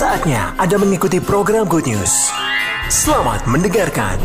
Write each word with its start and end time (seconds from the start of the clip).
Saatnya 0.00 0.56
Anda 0.56 0.80
mengikuti 0.80 1.20
program 1.20 1.68
Good 1.68 1.92
News. 1.92 2.32
Selamat 2.88 3.44
mendengarkan. 3.44 4.16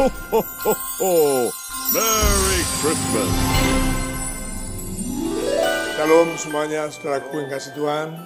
Ho, 0.00 0.08
ho, 0.08 0.40
ho, 0.40 0.72
ho. 0.72 1.12
Merry 1.92 2.60
Christmas. 2.80 3.32
Shalom 5.92 6.28
semuanya, 6.40 6.88
saudaraku 6.88 7.36
yang 7.36 7.52
kasih 7.52 7.76
Tuhan. 7.76 8.16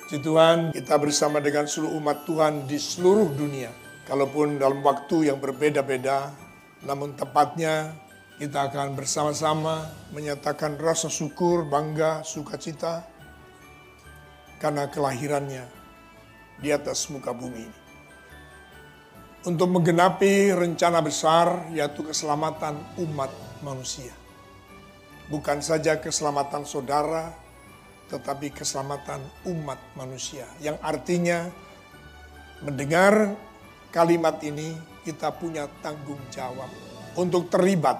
Puji 0.00 0.24
Tuhan, 0.24 0.56
kita 0.72 0.96
bersama 0.96 1.44
dengan 1.44 1.68
seluruh 1.68 1.92
umat 2.00 2.24
Tuhan 2.24 2.64
di 2.64 2.80
seluruh 2.80 3.28
dunia. 3.28 3.68
Kalaupun 4.08 4.56
dalam 4.56 4.80
waktu 4.80 5.28
yang 5.28 5.44
berbeda-beda, 5.44 6.32
namun 6.88 7.12
tepatnya 7.20 7.92
kita 8.40 8.72
akan 8.72 8.96
bersama-sama 8.96 9.92
menyatakan 10.16 10.80
rasa 10.80 11.12
syukur, 11.12 11.68
bangga, 11.68 12.24
sukacita 12.24 13.09
karena 14.60 14.86
kelahirannya 14.92 15.64
di 16.60 16.68
atas 16.70 17.08
muka 17.08 17.32
bumi 17.32 17.64
ini. 17.64 17.80
Untuk 19.48 19.72
menggenapi 19.72 20.52
rencana 20.52 21.00
besar 21.00 21.72
yaitu 21.72 22.04
keselamatan 22.04 22.76
umat 23.00 23.32
manusia. 23.64 24.12
Bukan 25.32 25.64
saja 25.64 25.96
keselamatan 25.96 26.68
saudara, 26.68 27.32
tetapi 28.12 28.52
keselamatan 28.52 29.24
umat 29.48 29.80
manusia. 29.96 30.44
Yang 30.60 30.76
artinya 30.84 31.48
mendengar 32.60 33.32
kalimat 33.88 34.36
ini 34.44 34.76
kita 35.08 35.32
punya 35.32 35.64
tanggung 35.80 36.20
jawab 36.28 36.68
untuk 37.16 37.48
terlibat 37.48 37.96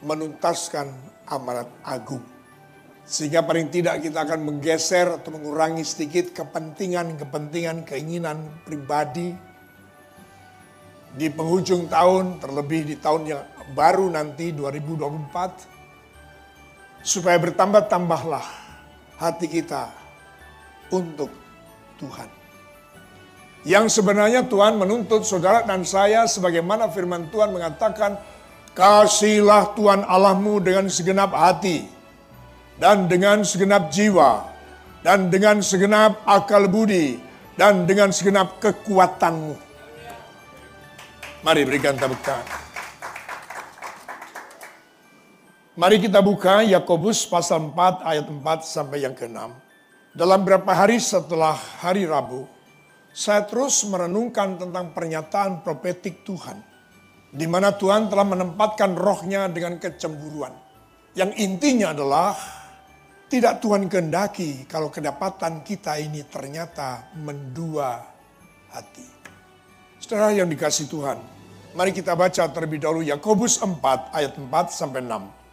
menuntaskan 0.00 0.88
amanat 1.28 1.68
agung. 1.84 2.33
Sehingga 3.04 3.44
paling 3.44 3.68
tidak 3.68 4.00
kita 4.00 4.24
akan 4.24 4.48
menggeser 4.48 5.20
atau 5.20 5.36
mengurangi 5.36 5.84
sedikit 5.84 6.32
kepentingan-kepentingan 6.32 7.84
keinginan 7.84 8.48
pribadi 8.64 9.36
di 11.14 11.30
penghujung 11.30 11.86
tahun, 11.86 12.40
terlebih 12.40 12.88
di 12.88 12.96
tahun 12.96 13.28
yang 13.28 13.44
baru 13.76 14.08
nanti 14.10 14.50
2024 14.56 17.04
supaya 17.04 17.36
bertambah-tambahlah 17.36 18.42
hati 19.20 19.46
kita 19.46 19.92
untuk 20.88 21.28
Tuhan. 22.00 22.44
Yang 23.64 24.00
sebenarnya 24.00 24.44
Tuhan 24.44 24.76
menuntut 24.76 25.24
saudara 25.24 25.64
dan 25.64 25.88
saya 25.88 26.28
sebagaimana 26.28 26.92
firman 26.92 27.32
Tuhan 27.32 27.52
mengatakan, 27.52 28.20
Kasihlah 28.74 29.72
Tuhan 29.78 30.04
Allahmu 30.04 30.60
dengan 30.60 30.90
segenap 30.90 31.32
hati, 31.32 31.88
dan 32.78 33.06
dengan 33.06 33.46
segenap 33.46 33.90
jiwa, 33.90 34.50
dan 35.06 35.30
dengan 35.30 35.62
segenap 35.62 36.24
akal 36.26 36.66
budi, 36.66 37.20
dan 37.54 37.86
dengan 37.86 38.10
segenap 38.10 38.58
kekuatanmu. 38.58 39.54
Mari 41.44 41.62
berikan 41.68 41.94
tepuk. 41.94 42.24
Mari 45.74 45.98
kita 45.98 46.22
buka 46.22 46.62
Yakobus 46.62 47.26
pasal 47.26 47.74
4 47.74 48.06
ayat 48.06 48.26
4 48.30 48.40
sampai 48.62 49.02
yang 49.02 49.12
ke-6. 49.12 49.50
Dalam 50.14 50.46
beberapa 50.46 50.70
hari 50.70 51.02
setelah 51.02 51.58
hari 51.82 52.06
Rabu, 52.06 52.46
saya 53.10 53.42
terus 53.42 53.82
merenungkan 53.82 54.54
tentang 54.54 54.94
pernyataan 54.94 55.66
profetik 55.66 56.22
Tuhan. 56.22 56.62
Di 57.34 57.50
mana 57.50 57.74
Tuhan 57.74 58.06
telah 58.06 58.22
menempatkan 58.22 58.94
rohnya 58.94 59.50
dengan 59.50 59.74
kecemburuan. 59.82 60.54
Yang 61.18 61.30
intinya 61.42 61.90
adalah 61.90 62.38
tidak 63.28 63.64
Tuhan 63.64 63.88
kehendaki 63.88 64.68
kalau 64.68 64.92
kedapatan 64.92 65.64
kita 65.64 65.96
ini 65.96 66.22
ternyata 66.28 67.08
mendua 67.16 68.04
hati. 68.68 69.06
Saudara 69.96 70.36
yang 70.36 70.50
dikasih 70.50 70.84
Tuhan, 70.92 71.16
mari 71.72 71.90
kita 71.96 72.12
baca 72.12 72.44
terlebih 72.52 72.84
dahulu 72.84 73.00
Yakobus 73.00 73.56
4 73.64 74.12
ayat 74.12 74.36
4 74.36 74.44
sampai 74.68 75.00
6. 75.00 75.44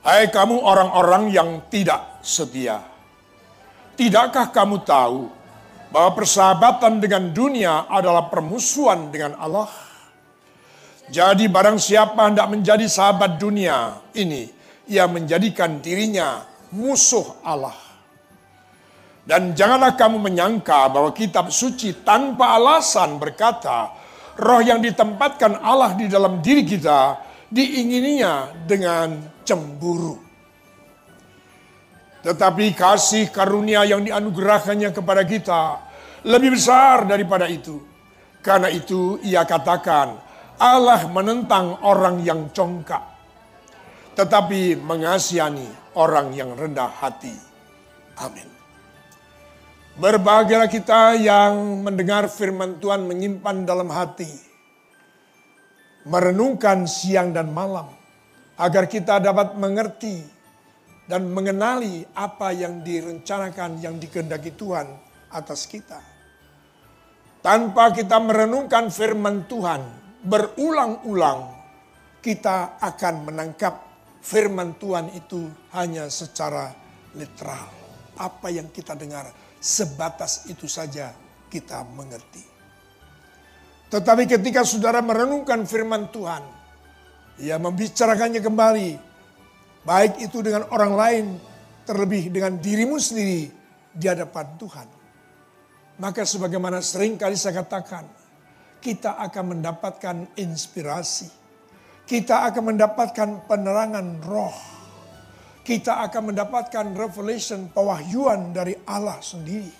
Hai 0.00 0.32
kamu 0.32 0.64
orang-orang 0.64 1.28
yang 1.28 1.48
tidak 1.68 2.20
setia. 2.24 2.80
Tidakkah 4.00 4.48
kamu 4.48 4.80
tahu 4.80 5.28
bahwa 5.92 6.16
persahabatan 6.16 7.04
dengan 7.04 7.28
dunia 7.32 7.84
adalah 7.84 8.32
permusuhan 8.32 9.12
dengan 9.12 9.36
Allah? 9.36 9.89
Jadi 11.10 11.50
barang 11.50 11.74
siapa 11.74 12.30
hendak 12.30 12.46
menjadi 12.46 12.86
sahabat 12.86 13.34
dunia 13.34 13.98
ini, 14.14 14.46
ia 14.86 15.10
menjadikan 15.10 15.82
dirinya 15.82 16.46
musuh 16.70 17.42
Allah. 17.42 17.74
Dan 19.26 19.52
janganlah 19.58 19.98
kamu 19.98 20.22
menyangka 20.22 20.86
bahwa 20.86 21.10
kitab 21.10 21.50
suci 21.50 22.06
tanpa 22.06 22.54
alasan 22.54 23.18
berkata, 23.18 23.90
roh 24.38 24.62
yang 24.62 24.78
ditempatkan 24.78 25.58
Allah 25.58 25.98
di 25.98 26.06
dalam 26.06 26.38
diri 26.38 26.62
kita 26.62 27.18
diingininya 27.50 28.66
dengan 28.66 29.18
cemburu. 29.42 30.14
Tetapi 32.22 32.70
kasih 32.76 33.34
karunia 33.34 33.82
yang 33.82 34.06
dianugerahkannya 34.06 34.94
kepada 34.94 35.26
kita 35.26 35.62
lebih 36.22 36.54
besar 36.54 37.08
daripada 37.08 37.50
itu. 37.50 37.82
Karena 38.40 38.70
itu 38.72 39.20
ia 39.26 39.44
katakan 39.44 40.29
Allah 40.60 41.08
menentang 41.08 41.80
orang 41.80 42.20
yang 42.20 42.52
congkak. 42.52 43.00
Tetapi 44.12 44.76
mengasihani 44.76 45.96
orang 45.96 46.36
yang 46.36 46.52
rendah 46.52 46.92
hati. 46.92 47.32
Amin. 48.20 48.44
Berbahagialah 49.96 50.68
kita 50.68 51.16
yang 51.16 51.80
mendengar 51.80 52.28
firman 52.28 52.76
Tuhan 52.76 53.08
menyimpan 53.08 53.64
dalam 53.64 53.88
hati 53.88 54.50
merenungkan 56.08 56.88
siang 56.88 57.34
dan 57.36 57.52
malam 57.52 57.92
agar 58.56 58.88
kita 58.88 59.20
dapat 59.20 59.56
mengerti 59.56 60.24
dan 61.04 61.26
mengenali 61.28 62.06
apa 62.14 62.54
yang 62.54 62.80
direncanakan 62.80 63.82
yang 63.82 63.98
dikehendaki 63.98 64.54
Tuhan 64.54 64.86
atas 65.34 65.66
kita. 65.66 66.00
Tanpa 67.40 67.90
kita 67.96 68.20
merenungkan 68.20 68.92
firman 68.92 69.48
Tuhan 69.48 69.99
berulang-ulang 70.24 71.40
kita 72.20 72.76
akan 72.80 73.14
menangkap 73.32 73.74
firman 74.20 74.76
Tuhan 74.76 75.16
itu 75.16 75.48
hanya 75.72 76.12
secara 76.12 76.68
literal. 77.16 77.68
Apa 78.20 78.52
yang 78.52 78.68
kita 78.68 78.92
dengar 78.92 79.32
sebatas 79.56 80.44
itu 80.52 80.68
saja 80.68 81.16
kita 81.48 81.84
mengerti. 81.96 82.44
Tetapi 83.90 84.28
ketika 84.28 84.62
saudara 84.62 85.02
merenungkan 85.02 85.64
firman 85.66 86.12
Tuhan, 86.12 86.44
ia 87.40 87.56
membicarakannya 87.56 88.38
kembali, 88.38 88.90
baik 89.82 90.20
itu 90.20 90.44
dengan 90.44 90.68
orang 90.70 90.92
lain, 90.94 91.26
terlebih 91.88 92.30
dengan 92.30 92.60
dirimu 92.60 93.00
sendiri 93.00 93.50
di 93.90 94.06
hadapan 94.06 94.46
Tuhan. 94.60 94.88
Maka 95.98 96.22
sebagaimana 96.22 96.78
sering 96.84 97.18
kali 97.18 97.34
saya 97.34 97.64
katakan, 97.64 98.19
kita 98.80 99.20
akan 99.20 99.56
mendapatkan 99.56 100.16
inspirasi. 100.40 101.28
Kita 102.08 102.48
akan 102.50 102.74
mendapatkan 102.74 103.28
penerangan 103.46 104.18
roh. 104.24 104.56
Kita 105.62 106.02
akan 106.08 106.34
mendapatkan 106.34 106.96
revelation, 106.96 107.70
pewahyuan 107.70 108.50
dari 108.50 108.74
Allah 108.88 109.20
sendiri. 109.22 109.70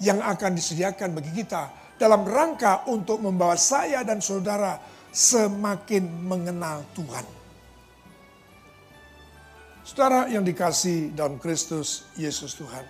Yang 0.00 0.20
akan 0.24 0.50
disediakan 0.56 1.10
bagi 1.12 1.32
kita 1.34 1.68
dalam 2.00 2.24
rangka 2.24 2.88
untuk 2.88 3.20
membawa 3.20 3.58
saya 3.58 4.00
dan 4.06 4.22
saudara 4.22 4.80
semakin 5.12 6.08
mengenal 6.24 6.86
Tuhan. 6.96 7.26
Saudara 9.84 10.30
yang 10.30 10.46
dikasih 10.46 11.12
dalam 11.12 11.36
Kristus 11.36 12.08
Yesus 12.16 12.56
Tuhan. 12.56 12.84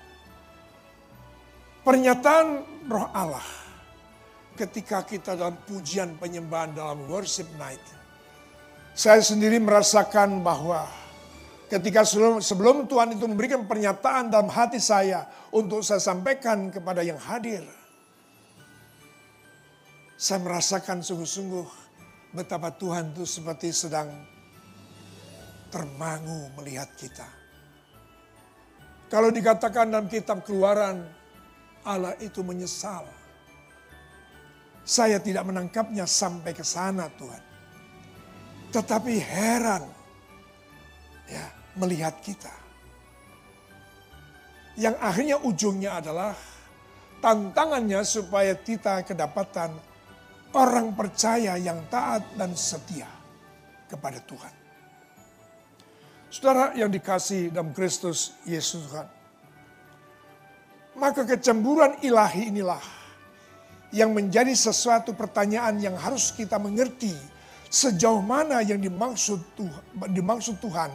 Pernyataan 1.82 2.46
roh 2.90 3.06
Allah 3.14 3.65
ketika 4.56 5.04
kita 5.04 5.36
dalam 5.36 5.60
pujian 5.68 6.16
penyembahan 6.16 6.72
dalam 6.72 7.04
worship 7.06 7.46
night. 7.60 7.82
Saya 8.96 9.20
sendiri 9.20 9.60
merasakan 9.60 10.40
bahwa 10.40 10.88
ketika 11.68 12.02
sebelum, 12.02 12.40
sebelum 12.40 12.76
Tuhan 12.88 13.12
itu 13.12 13.28
memberikan 13.28 13.68
pernyataan 13.68 14.32
dalam 14.32 14.48
hati 14.48 14.80
saya 14.80 15.28
untuk 15.52 15.84
saya 15.84 16.00
sampaikan 16.00 16.72
kepada 16.72 17.04
yang 17.04 17.20
hadir 17.20 17.62
saya 20.16 20.40
merasakan 20.40 21.04
sungguh-sungguh 21.04 21.68
betapa 22.32 22.72
Tuhan 22.72 23.12
itu 23.12 23.28
seperti 23.28 23.68
sedang 23.68 24.08
termangu 25.68 26.48
melihat 26.56 26.88
kita. 26.96 27.28
Kalau 29.12 29.28
dikatakan 29.28 29.92
dalam 29.92 30.08
kitab 30.08 30.40
keluaran, 30.42 31.04
Allah 31.84 32.16
itu 32.18 32.40
menyesal. 32.40 33.04
Saya 34.86 35.18
tidak 35.18 35.42
menangkapnya 35.50 36.06
sampai 36.06 36.54
ke 36.54 36.62
sana 36.62 37.10
Tuhan. 37.18 37.42
Tetapi 38.70 39.14
heran 39.18 39.82
ya 41.26 41.44
melihat 41.74 42.14
kita. 42.22 42.54
Yang 44.78 44.94
akhirnya 45.02 45.36
ujungnya 45.42 45.90
adalah 45.98 46.38
tantangannya 47.18 48.06
supaya 48.06 48.54
kita 48.54 49.02
kedapatan 49.02 49.74
orang 50.54 50.94
percaya 50.94 51.58
yang 51.58 51.82
taat 51.90 52.22
dan 52.38 52.54
setia 52.54 53.08
kepada 53.90 54.22
Tuhan. 54.22 54.54
Saudara 56.30 56.76
yang 56.76 56.92
dikasih 56.92 57.50
dalam 57.50 57.72
Kristus 57.72 58.36
Yesus 58.44 58.86
Tuhan. 58.86 59.08
Maka 60.96 61.28
kecemburuan 61.28 62.00
ilahi 62.00 62.52
inilah 62.52 62.80
yang 63.94 64.10
menjadi 64.10 64.52
sesuatu 64.54 65.14
pertanyaan 65.14 65.78
yang 65.78 65.94
harus 65.94 66.34
kita 66.34 66.58
mengerti 66.58 67.14
sejauh 67.70 68.22
mana 68.22 68.62
yang 68.62 68.78
dimaksud 68.78 69.42
Tuhan, 69.58 69.82
dimaksud 70.14 70.56
Tuhan 70.62 70.90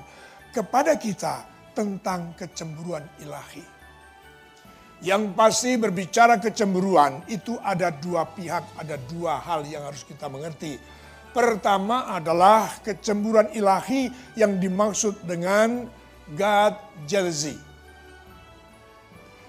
kepada 0.52 0.96
kita 1.00 1.46
tentang 1.72 2.36
kecemburuan 2.36 3.04
ilahi. 3.24 3.64
Yang 5.02 5.34
pasti 5.34 5.72
berbicara 5.82 6.38
kecemburuan 6.38 7.26
itu 7.26 7.58
ada 7.66 7.90
dua 7.90 8.22
pihak, 8.30 8.78
ada 8.78 9.02
dua 9.10 9.42
hal 9.42 9.66
yang 9.66 9.82
harus 9.82 10.06
kita 10.06 10.30
mengerti. 10.30 10.78
Pertama 11.32 12.12
adalah 12.12 12.70
kecemburuan 12.86 13.50
ilahi 13.56 14.12
yang 14.38 14.62
dimaksud 14.62 15.26
dengan 15.26 15.90
God 16.38 16.78
jealousy. 17.10 17.58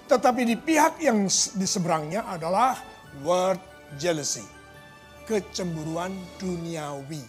Tetapi 0.09 0.41
di 0.41 0.55
pihak 0.57 0.97
yang 1.05 1.27
di 1.29 1.67
seberangnya 1.69 2.25
adalah 2.25 2.92
word 3.21 3.61
jealousy 4.01 4.45
kecemburuan 5.29 6.11
duniawi. 6.41 7.23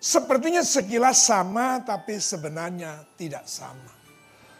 Sepertinya 0.00 0.64
sekilas 0.64 1.28
sama 1.28 1.84
tapi 1.84 2.16
sebenarnya 2.16 3.04
tidak 3.20 3.44
sama. 3.44 3.92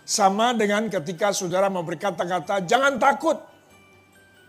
Sama 0.04 0.52
dengan 0.52 0.90
ketika 0.92 1.32
saudara 1.32 1.72
mau 1.72 1.80
berkata-kata 1.80 2.68
jangan 2.68 3.00
takut. 3.00 3.40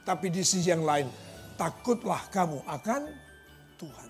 Tapi 0.01 0.33
di 0.33 0.41
sisi 0.41 0.67
yang 0.67 0.83
lain 0.83 1.07
takutlah 1.55 2.27
kamu 2.27 2.65
akan 2.65 3.01
Tuhan. 3.77 4.09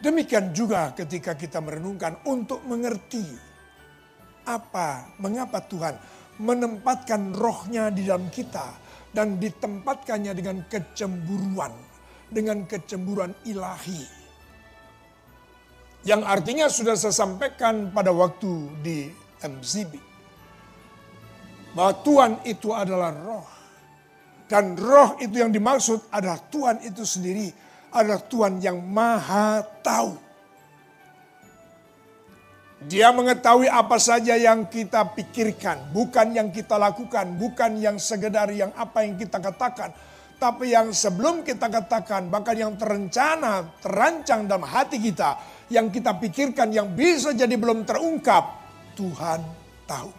Demikian 0.00 0.56
juga 0.56 0.96
ketika 0.96 1.36
kita 1.36 1.60
merenungkan 1.60 2.24
untuk 2.24 2.64
mengerti 2.64 3.26
apa, 4.48 5.12
mengapa 5.20 5.60
Tuhan 5.60 6.00
menempatkan 6.40 7.36
rohnya 7.36 7.92
di 7.92 8.08
dalam 8.08 8.32
kita 8.32 8.72
dan 9.12 9.36
ditempatkannya 9.36 10.32
dengan 10.32 10.64
kecemburuan, 10.66 11.72
dengan 12.32 12.64
kecemburuan 12.64 13.36
ilahi. 13.44 14.02
Yang 16.00 16.22
artinya 16.24 16.66
sudah 16.72 16.96
saya 16.96 17.12
sampaikan 17.12 17.92
pada 17.92 18.08
waktu 18.08 18.72
di 18.80 19.12
MCB. 19.44 20.00
Bahwa 21.76 21.92
Tuhan 22.00 22.32
itu 22.48 22.72
adalah 22.72 23.12
roh. 23.12 23.48
Dan 24.48 24.74
roh 24.74 25.14
itu 25.20 25.38
yang 25.38 25.52
dimaksud 25.52 26.10
adalah 26.10 26.40
Tuhan 26.48 26.82
itu 26.82 27.04
sendiri. 27.04 27.52
Adalah 27.92 28.26
Tuhan 28.26 28.64
yang 28.64 28.80
maha 28.80 29.60
tahu 29.84 30.29
dia 32.80 33.12
mengetahui 33.12 33.68
apa 33.68 34.00
saja 34.00 34.40
yang 34.40 34.64
kita 34.64 35.12
pikirkan, 35.12 35.92
bukan 35.92 36.32
yang 36.32 36.48
kita 36.48 36.80
lakukan, 36.80 37.36
bukan 37.36 37.76
yang 37.76 38.00
sekedar 38.00 38.48
yang 38.56 38.72
apa 38.72 39.04
yang 39.04 39.20
kita 39.20 39.36
katakan, 39.36 39.92
tapi 40.40 40.72
yang 40.72 40.88
sebelum 40.88 41.44
kita 41.44 41.68
katakan, 41.68 42.32
bahkan 42.32 42.56
yang 42.56 42.72
terencana, 42.80 43.76
terancang 43.84 44.48
dalam 44.48 44.64
hati 44.64 44.96
kita, 44.96 45.36
yang 45.68 45.92
kita 45.92 46.16
pikirkan 46.16 46.72
yang 46.72 46.96
bisa 46.96 47.36
jadi 47.36 47.52
belum 47.52 47.84
terungkap, 47.84 48.44
Tuhan 48.96 49.44
tahu. 49.84 50.12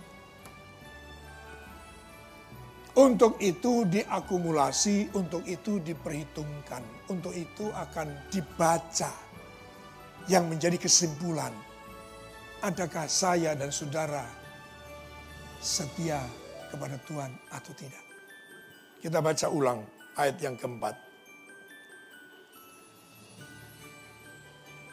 Untuk 3.01 3.41
itu 3.41 3.89
diakumulasi, 3.89 5.17
untuk 5.17 5.41
itu 5.49 5.81
diperhitungkan, 5.81 7.09
untuk 7.09 7.33
itu 7.33 7.73
akan 7.73 8.29
dibaca 8.29 9.09
yang 10.29 10.45
menjadi 10.45 10.77
kesimpulan 10.77 11.70
Adakah 12.61 13.09
saya 13.09 13.57
dan 13.57 13.73
saudara 13.73 14.21
setia 15.57 16.21
kepada 16.69 16.93
Tuhan 17.09 17.33
atau 17.49 17.73
tidak? 17.73 18.05
Kita 19.01 19.17
baca 19.17 19.49
ulang 19.49 19.81
ayat 20.13 20.37
yang 20.37 20.53
keempat. 20.53 20.93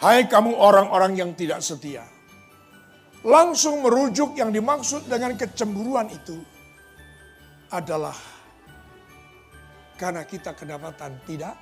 Hai 0.00 0.24
kamu 0.24 0.56
orang-orang 0.56 1.12
yang 1.12 1.30
tidak 1.36 1.60
setia. 1.60 2.08
Langsung 3.20 3.84
merujuk 3.84 4.32
yang 4.40 4.48
dimaksud 4.48 5.04
dengan 5.04 5.36
kecemburuan 5.36 6.08
itu 6.08 6.40
adalah 7.68 8.16
karena 10.00 10.24
kita 10.24 10.56
kedapatan 10.56 11.20
tidak 11.28 11.52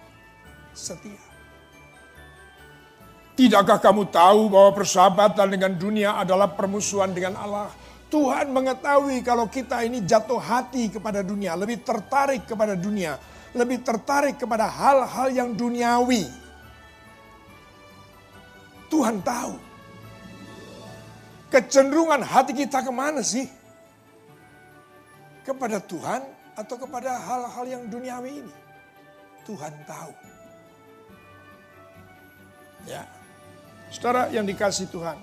setia. 0.71 1.26
Tidakkah 3.37 3.77
kamu 3.77 4.09
tahu 4.09 4.49
bahwa 4.49 4.73
persahabatan 4.73 5.53
dengan 5.53 5.77
dunia 5.77 6.17
adalah 6.17 6.49
permusuhan 6.57 7.13
dengan 7.13 7.37
Allah? 7.37 7.69
Tuhan 8.09 8.49
mengetahui 8.49 9.21
kalau 9.21 9.45
kita 9.45 9.85
ini 9.85 10.01
jatuh 10.09 10.41
hati 10.41 10.89
kepada 10.89 11.21
dunia, 11.21 11.53
lebih 11.53 11.85
tertarik 11.85 12.49
kepada 12.49 12.73
dunia, 12.73 13.21
lebih 13.53 13.85
tertarik 13.85 14.41
kepada 14.41 14.65
hal-hal 14.65 15.29
yang 15.29 15.51
duniawi. 15.53 16.25
Tuhan 18.89 19.21
tahu. 19.21 19.61
Kecenderungan 21.53 22.25
hati 22.25 22.57
kita 22.57 22.81
ke 22.81 22.89
mana 22.89 23.21
sih? 23.21 23.45
Kepada 25.45 25.77
Tuhan 25.77 26.25
atau 26.57 26.77
kepada 26.81 27.21
hal-hal 27.21 27.65
yang 27.69 27.83
duniawi 27.85 28.33
ini? 28.49 28.55
Tuhan 29.45 29.75
tahu. 29.85 30.13
Ya, 32.87 33.03
Saudara 33.91 34.29
yang 34.35 34.45
dikasih 34.47 34.91
Tuhan. 34.91 35.19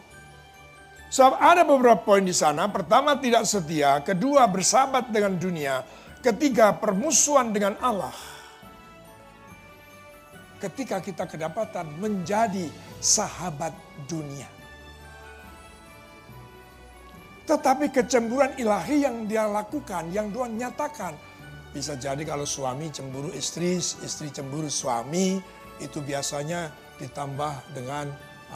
Sebab 1.13 1.38
ada 1.38 1.62
beberapa 1.62 2.01
poin 2.01 2.25
di 2.25 2.33
sana. 2.33 2.65
Pertama 2.74 3.13
tidak 3.21 3.45
setia, 3.45 4.01
kedua 4.01 4.50
bersahabat 4.50 5.13
dengan 5.13 5.38
dunia, 5.38 5.86
ketiga 6.25 6.74
permusuhan 6.74 7.53
dengan 7.53 7.77
Allah. 7.77 8.15
Ketika 10.58 10.98
kita 11.03 11.29
kedapatan 11.29 11.86
menjadi 12.01 12.65
sahabat 12.98 13.75
dunia. 14.10 14.50
Tetapi 17.43 17.91
kecemburuan 17.91 18.55
ilahi 18.55 19.03
yang 19.03 19.27
dia 19.27 19.43
lakukan, 19.46 20.08
yang 20.15 20.32
Tuhan 20.32 20.55
nyatakan. 20.55 21.13
Bisa 21.75 22.00
jadi 22.00 22.24
kalau 22.24 22.48
suami 22.48 22.88
cemburu 22.88 23.29
istri, 23.36 23.77
istri 23.77 24.32
cemburu 24.32 24.72
suami, 24.72 25.43
itu 25.84 26.00
biasanya 26.00 26.72
ditambah 26.98 27.75
dengan 27.75 28.08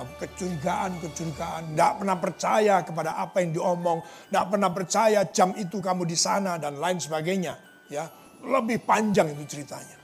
kecurigaan-kecurigaan, 0.06 1.74
tidak 1.74 1.92
pernah 1.98 2.18
percaya 2.20 2.76
kepada 2.86 3.18
apa 3.18 3.42
yang 3.42 3.52
diomong, 3.58 4.04
tidak 4.30 4.46
pernah 4.52 4.70
percaya 4.70 5.20
jam 5.32 5.56
itu 5.58 5.82
kamu 5.82 6.04
di 6.06 6.18
sana 6.18 6.62
dan 6.62 6.78
lain 6.78 7.02
sebagainya. 7.02 7.58
Ya, 7.88 8.12
lebih 8.44 8.84
panjang 8.84 9.34
itu 9.34 9.58
ceritanya. 9.58 9.98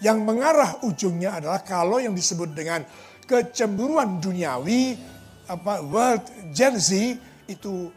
Yang 0.00 0.18
mengarah 0.24 0.80
ujungnya 0.82 1.38
adalah 1.38 1.60
kalau 1.60 2.00
yang 2.00 2.16
disebut 2.16 2.56
dengan 2.56 2.82
kecemburuan 3.28 4.18
duniawi, 4.18 4.96
apa 5.46 5.84
world 5.84 6.24
jealousy 6.56 7.20
itu 7.44 7.92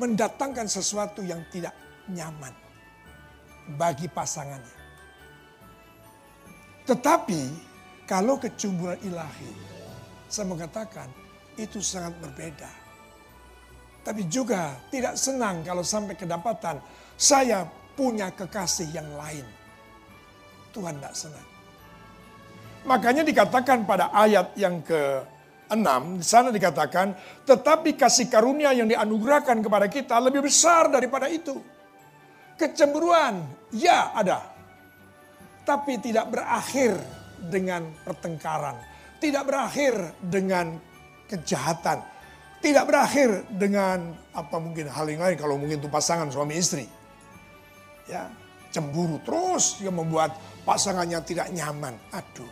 mendatangkan 0.00 0.64
sesuatu 0.70 1.20
yang 1.20 1.44
tidak 1.52 1.76
nyaman 2.08 2.54
bagi 3.76 4.08
pasangannya. 4.08 4.78
Tetapi 6.88 7.40
kalau 8.08 8.40
kecemburuan 8.40 8.98
ilahi 9.06 9.69
saya 10.30 10.46
mengatakan 10.46 11.10
itu 11.58 11.82
sangat 11.82 12.14
berbeda. 12.22 12.70
Tapi 14.00 14.24
juga 14.30 14.78
tidak 14.88 15.18
senang 15.18 15.60
kalau 15.60 15.84
sampai 15.84 16.16
kedapatan 16.16 16.80
saya 17.18 17.68
punya 17.98 18.32
kekasih 18.32 18.88
yang 18.94 19.10
lain. 19.18 19.44
Tuhan 20.72 20.96
tidak 20.96 21.14
senang. 21.18 21.48
Makanya 22.88 23.26
dikatakan 23.26 23.84
pada 23.84 24.08
ayat 24.08 24.56
yang 24.56 24.80
ke-6, 24.80 25.84
di 26.16 26.24
sana 26.24 26.48
dikatakan, 26.48 27.12
tetapi 27.44 27.92
kasih 27.92 28.32
karunia 28.32 28.72
yang 28.72 28.88
dianugerahkan 28.88 29.60
kepada 29.60 29.84
kita 29.92 30.16
lebih 30.16 30.48
besar 30.48 30.88
daripada 30.88 31.28
itu. 31.28 31.60
Kecemburuan, 32.56 33.44
ya 33.74 34.16
ada. 34.16 34.48
Tapi 35.68 36.00
tidak 36.00 36.32
berakhir 36.32 36.96
dengan 37.36 37.84
pertengkaran 38.00 38.89
tidak 39.20 39.46
berakhir 39.46 39.94
dengan 40.24 40.80
kejahatan. 41.28 42.02
Tidak 42.60 42.84
berakhir 42.84 43.48
dengan 43.56 44.12
apa 44.36 44.60
mungkin 44.60 44.88
hal 44.92 45.08
yang 45.08 45.24
lain 45.24 45.36
kalau 45.40 45.56
mungkin 45.56 45.80
itu 45.80 45.88
pasangan 45.88 46.28
suami 46.28 46.60
istri. 46.60 46.84
Ya, 48.04 48.28
cemburu 48.74 49.16
terus 49.24 49.80
yang 49.80 49.96
membuat 49.96 50.36
pasangannya 50.68 51.24
tidak 51.24 51.48
nyaman. 51.56 51.96
Aduh, 52.12 52.50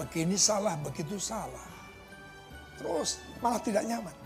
begini 0.00 0.38
salah, 0.38 0.78
begitu 0.80 1.20
salah. 1.20 1.68
Terus 2.78 3.20
malah 3.42 3.60
tidak 3.60 3.84
nyaman. 3.84 4.16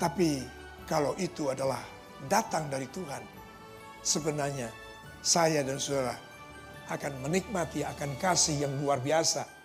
Tapi 0.00 0.42
kalau 0.88 1.12
itu 1.20 1.52
adalah 1.52 1.78
datang 2.26 2.66
dari 2.72 2.88
Tuhan, 2.88 3.20
sebenarnya 4.00 4.72
saya 5.20 5.60
dan 5.60 5.76
saudara 5.76 6.16
akan 6.90 7.22
menikmati 7.22 7.84
akan 7.84 8.16
kasih 8.18 8.66
yang 8.66 8.72
luar 8.80 8.98
biasa. 8.98 9.59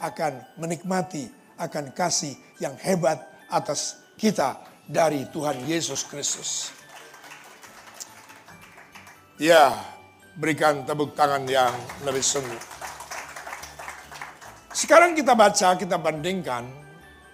Akan 0.00 0.40
menikmati 0.56 1.28
akan 1.60 1.92
kasih 1.92 2.32
yang 2.56 2.72
hebat 2.80 3.20
atas 3.52 4.00
kita 4.16 4.56
dari 4.88 5.28
Tuhan 5.28 5.60
Yesus 5.68 6.08
Kristus. 6.08 6.72
Ya, 9.36 9.76
berikan 10.36 10.84
tepuk 10.88 11.12
tangan 11.12 11.44
yang 11.44 11.72
lebih 12.04 12.24
sungguh. 12.24 12.60
Sekarang 14.72 15.12
kita 15.12 15.36
baca, 15.36 15.76
kita 15.76 15.96
bandingkan. 16.00 16.64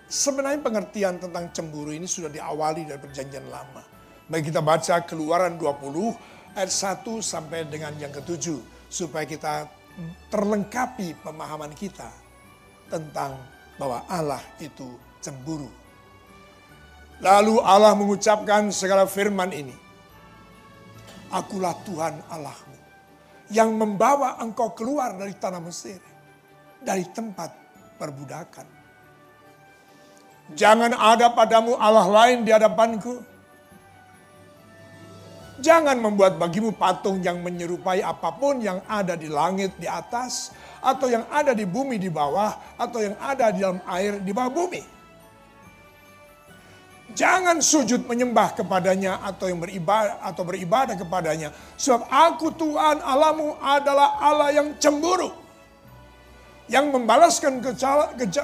Sebenarnya 0.07 0.63
pengertian 0.63 1.19
tentang 1.19 1.51
cemburu 1.51 1.91
ini 1.91 2.07
sudah 2.07 2.31
diawali 2.31 2.87
dari 2.87 2.99
perjanjian 2.99 3.47
lama. 3.51 3.83
Mari 4.31 4.43
kita 4.43 4.63
baca 4.63 5.03
keluaran 5.03 5.59
20 5.59 6.59
ayat 6.59 6.71
1 6.71 7.03
sampai 7.23 7.67
dengan 7.67 7.95
yang 7.99 8.15
ketujuh. 8.15 8.59
Supaya 8.87 9.27
kita 9.27 9.67
terlengkapi 10.31 11.19
pemahaman 11.27 11.75
kita 11.75 12.26
tentang 12.89 13.37
bahwa 13.77 14.03
Allah 14.09 14.43
itu 14.63 14.97
cemburu. 15.21 15.69
Lalu 17.21 17.61
Allah 17.65 17.97
mengucapkan 17.97 18.69
segala 18.73 19.09
firman 19.09 19.49
ini. 19.53 19.75
Akulah 21.27 21.75
Tuhan 21.83 22.23
Allahmu 22.31 22.77
yang 23.51 23.75
membawa 23.75 24.39
engkau 24.43 24.75
keluar 24.75 25.15
dari 25.15 25.35
tanah 25.35 25.63
Mesir, 25.63 25.99
dari 26.83 27.07
tempat 27.11 27.51
perbudakan. 27.99 28.67
Jangan 30.55 30.95
ada 30.95 31.31
padamu 31.35 31.75
Allah 31.75 32.07
lain 32.07 32.47
di 32.47 32.55
hadapanku. 32.55 33.19
Jangan 35.57 35.99
membuat 35.99 36.37
bagimu 36.37 36.77
patung 36.77 37.19
yang 37.25 37.41
menyerupai 37.41 38.05
apa 38.05 38.29
pun 38.37 38.61
yang 38.61 38.85
ada 38.87 39.17
di 39.17 39.27
langit 39.27 39.75
di 39.81 39.89
atas, 39.89 40.53
atau 40.87 41.11
yang 41.11 41.27
ada 41.27 41.51
di 41.51 41.67
bumi 41.67 41.99
di 41.99 42.07
bawah, 42.07 42.79
atau 42.79 43.03
yang 43.03 43.19
ada 43.19 43.51
di 43.51 43.67
dalam 43.67 43.83
air 43.91 44.23
di 44.23 44.31
bawah 44.31 44.55
bumi. 44.55 44.83
Jangan 47.17 47.65
sujud 47.65 48.05
menyembah 48.05 48.55
kepadanya 48.55 49.25
atau 49.25 49.49
yang 49.49 49.63
beribadah 49.63 50.21
atau 50.21 50.43
beribadah 50.45 50.95
kepadanya. 51.01 51.49
Sebab 51.79 52.07
aku 52.13 52.53
Tuhan 52.55 53.01
Allahmu 53.01 53.57
adalah 53.63 54.21
Allah 54.21 54.53
yang 54.53 54.77
cemburu. 54.77 55.33
Yang 56.67 56.93
membalaskan 56.93 57.63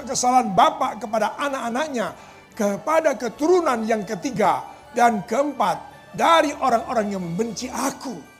kesalahan 0.08 0.54
bapak 0.56 1.04
kepada 1.04 1.36
anak-anaknya. 1.36 2.16
Kepada 2.54 3.18
keturunan 3.18 3.82
yang 3.84 4.06
ketiga 4.08 4.64
dan 4.96 5.20
keempat 5.26 5.82
dari 6.16 6.54
orang-orang 6.56 7.12
yang 7.12 7.20
membenci 7.20 7.68
aku. 7.68 8.31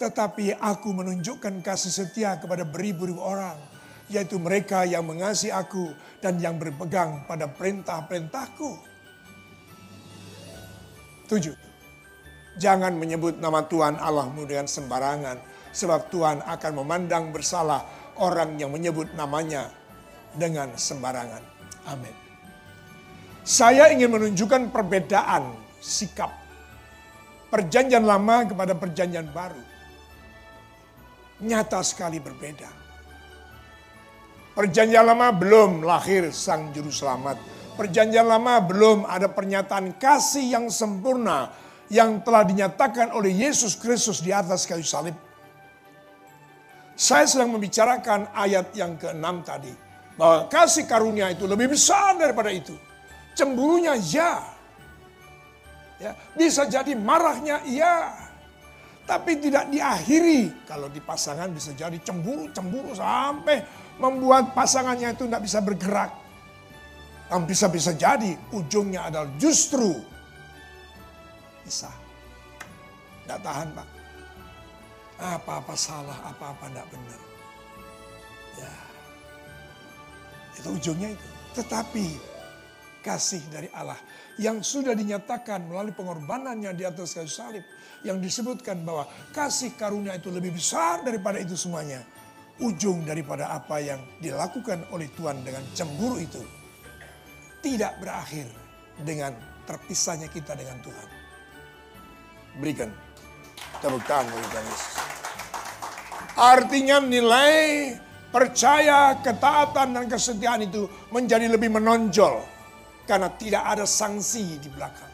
Tetapi 0.00 0.58
aku 0.58 0.90
menunjukkan 0.90 1.62
kasih 1.62 1.92
setia 1.92 2.36
kepada 2.42 2.66
beribu-ribu 2.66 3.22
orang 3.22 3.74
yaitu 4.12 4.36
mereka 4.36 4.84
yang 4.84 5.04
mengasihi 5.08 5.48
aku 5.48 5.88
dan 6.20 6.36
yang 6.36 6.60
berpegang 6.60 7.24
pada 7.24 7.48
perintah-perintahku. 7.48 8.76
Tujuh, 11.24 11.56
jangan 12.60 12.92
menyebut 13.00 13.40
nama 13.40 13.64
Tuhan 13.64 13.96
Allahmu 13.96 14.44
dengan 14.44 14.68
sembarangan, 14.68 15.40
sebab 15.72 16.12
Tuhan 16.12 16.44
akan 16.44 16.72
memandang 16.84 17.32
bersalah 17.32 17.80
orang 18.20 18.60
yang 18.60 18.68
menyebut 18.68 19.08
namanya 19.16 19.72
dengan 20.36 20.68
sembarangan. 20.76 21.40
Amin. 21.88 22.12
Saya 23.44 23.88
ingin 23.92 24.12
menunjukkan 24.12 24.72
perbedaan 24.72 25.52
sikap 25.80 26.32
perjanjian 27.48 28.04
lama 28.04 28.44
kepada 28.44 28.72
perjanjian 28.76 29.28
baru. 29.32 29.73
Nyata 31.44 31.84
sekali 31.84 32.16
berbeda 32.24 32.84
Perjanjian 34.54 35.02
lama 35.02 35.34
belum 35.34 35.82
lahir 35.82 36.30
sang 36.30 36.70
juru 36.70 36.86
selamat. 36.86 37.42
Perjanjian 37.74 38.22
lama 38.22 38.62
belum 38.62 39.02
ada 39.02 39.26
pernyataan 39.26 39.98
kasih 39.98 40.46
yang 40.46 40.70
sempurna 40.70 41.50
yang 41.90 42.22
telah 42.22 42.46
dinyatakan 42.46 43.10
oleh 43.18 43.34
Yesus 43.34 43.74
Kristus 43.74 44.22
di 44.22 44.30
atas 44.30 44.62
kayu 44.62 44.86
salib. 44.86 45.18
Saya 46.94 47.26
sedang 47.26 47.50
membicarakan 47.50 48.30
ayat 48.30 48.70
yang 48.78 48.94
keenam 48.94 49.42
tadi. 49.42 49.74
Bahwa 50.14 50.46
kasih 50.46 50.86
karunia 50.86 51.34
itu 51.34 51.50
lebih 51.50 51.74
besar 51.74 52.14
daripada 52.14 52.54
itu. 52.54 52.78
Cemburunya 53.34 53.98
ya. 53.98 54.38
ya 55.98 56.14
bisa 56.38 56.70
jadi 56.70 56.94
marahnya 56.94 57.58
iya. 57.66 58.23
Tapi 59.04 59.36
tidak 59.36 59.68
diakhiri. 59.68 60.64
Kalau 60.64 60.88
di 60.88 61.00
pasangan 61.00 61.52
bisa 61.52 61.76
jadi 61.76 62.00
cemburu-cemburu 62.00 62.96
sampai 62.96 63.60
membuat 64.00 64.56
pasangannya 64.56 65.12
itu 65.12 65.28
tidak 65.28 65.44
bisa 65.44 65.60
bergerak. 65.60 66.10
Dan 67.28 67.44
bisa-bisa 67.44 67.92
jadi 67.96 68.36
ujungnya 68.52 69.08
adalah 69.08 69.28
justru 69.36 69.96
bisa. 71.64 71.88
Tidak 73.24 73.40
tahan 73.40 73.68
pak. 73.72 73.88
Apa-apa 75.14 75.74
salah, 75.74 76.18
apa-apa 76.28 76.68
tidak 76.68 76.86
benar. 76.92 77.20
Ya. 78.60 78.74
Itu 80.60 80.68
ujungnya 80.76 81.16
itu. 81.16 81.28
Tetapi 81.56 82.06
kasih 83.00 83.40
dari 83.48 83.68
Allah 83.72 84.00
yang 84.40 84.64
sudah 84.64 84.96
dinyatakan 84.96 85.68
melalui 85.68 85.92
pengorbanannya 85.92 86.72
di 86.76 86.84
atas 86.84 87.16
kayu 87.16 87.28
salib. 87.28 87.64
Yang 88.04 88.18
disebutkan 88.20 88.84
bahwa 88.84 89.08
kasih 89.32 89.72
karunia 89.80 90.12
itu 90.14 90.28
lebih 90.28 90.52
besar 90.52 91.00
daripada 91.00 91.40
itu 91.40 91.56
semuanya 91.56 92.04
ujung 92.62 93.02
daripada 93.02 93.50
apa 93.50 93.82
yang 93.82 93.98
dilakukan 94.22 94.86
oleh 94.94 95.10
Tuhan 95.16 95.42
dengan 95.42 95.64
cemburu 95.74 96.22
itu 96.22 96.38
tidak 97.64 97.98
berakhir 97.98 98.46
dengan 99.02 99.34
terpisahnya 99.64 100.28
kita 100.28 100.54
dengan 100.54 100.78
Tuhan. 100.84 101.08
Berikan 102.60 102.92
tepuk 103.82 104.04
tangan 104.06 104.30
bagi 104.30 104.48
Tuhan 104.52 104.66
Yesus. 104.68 104.94
Artinya 106.34 106.96
nilai 107.02 107.54
percaya, 108.30 109.18
ketaatan 109.22 109.94
dan 109.94 110.04
kesetiaan 110.10 110.66
itu 110.66 110.86
menjadi 111.10 111.46
lebih 111.46 111.74
menonjol 111.74 112.42
karena 113.06 113.30
tidak 113.34 113.62
ada 113.62 113.86
sanksi 113.86 114.58
di 114.58 114.68
belakang. 114.70 115.13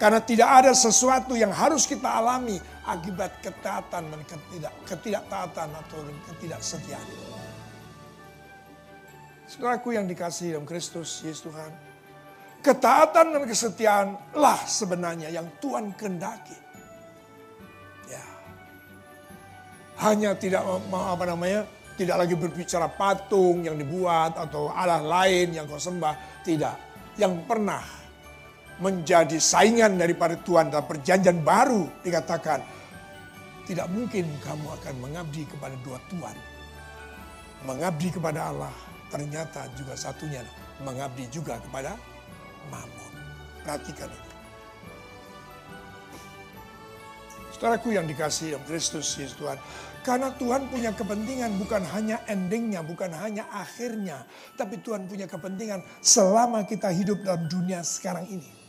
Karena 0.00 0.16
tidak 0.24 0.48
ada 0.48 0.72
sesuatu 0.72 1.36
yang 1.36 1.52
harus 1.52 1.84
kita 1.84 2.08
alami 2.08 2.56
akibat 2.88 3.36
ketaatan 3.44 4.08
dan 4.08 4.20
ketidak, 4.24 4.72
ketidaktaatan 4.88 5.68
atau 5.76 6.00
ketidaksetiaan. 6.32 7.04
Saudaraku 9.44 9.92
yang 9.92 10.08
dikasih 10.08 10.56
dalam 10.56 10.64
Kristus, 10.64 11.20
Yesus 11.20 11.44
Tuhan. 11.44 11.68
Ketaatan 12.64 13.36
dan 13.36 13.44
kesetiaan 13.44 14.16
lah 14.32 14.56
sebenarnya 14.64 15.28
yang 15.28 15.44
Tuhan 15.60 15.92
kendaki. 15.92 16.56
Ya. 18.08 18.24
Hanya 20.00 20.32
tidak 20.32 20.64
apa 20.88 21.24
namanya, 21.28 21.68
tidak 22.00 22.24
lagi 22.24 22.40
berbicara 22.40 22.88
patung 22.88 23.68
yang 23.68 23.76
dibuat 23.76 24.32
atau 24.32 24.72
Allah 24.72 25.04
lain 25.04 25.52
yang 25.52 25.68
kau 25.68 25.76
sembah, 25.76 26.40
tidak. 26.40 26.80
Yang 27.20 27.44
pernah 27.44 27.99
menjadi 28.80 29.36
saingan 29.36 30.00
daripada 30.00 30.34
Tuhan 30.40 30.72
dalam 30.72 30.88
perjanjian 30.88 31.44
baru 31.44 31.84
dikatakan 32.00 32.64
tidak 33.68 33.86
mungkin 33.92 34.26
kamu 34.40 34.66
akan 34.80 34.94
mengabdi 34.98 35.46
kepada 35.46 35.76
dua 35.86 36.00
Tuhan. 36.10 36.36
Mengabdi 37.68 38.08
kepada 38.08 38.50
Allah 38.50 38.72
ternyata 39.12 39.68
juga 39.76 39.92
satunya 39.94 40.40
mengabdi 40.80 41.28
juga 41.28 41.60
kepada 41.60 41.94
Mammon. 42.72 43.12
Perhatikan 43.60 44.08
itu. 44.08 44.30
Saudaraku 47.52 47.92
yang 47.92 48.08
dikasih 48.08 48.56
dalam 48.56 48.64
Kristus 48.64 49.20
Yesus 49.20 49.36
Tuhan. 49.36 49.60
Karena 50.00 50.32
Tuhan 50.32 50.64
punya 50.72 50.96
kepentingan 50.96 51.60
bukan 51.60 51.84
hanya 51.92 52.24
endingnya, 52.24 52.80
bukan 52.80 53.12
hanya 53.12 53.44
akhirnya. 53.52 54.24
Tapi 54.56 54.80
Tuhan 54.80 55.04
punya 55.04 55.28
kepentingan 55.28 55.84
selama 56.00 56.64
kita 56.64 56.88
hidup 56.88 57.20
dalam 57.20 57.44
dunia 57.52 57.84
sekarang 57.84 58.24
ini. 58.32 58.59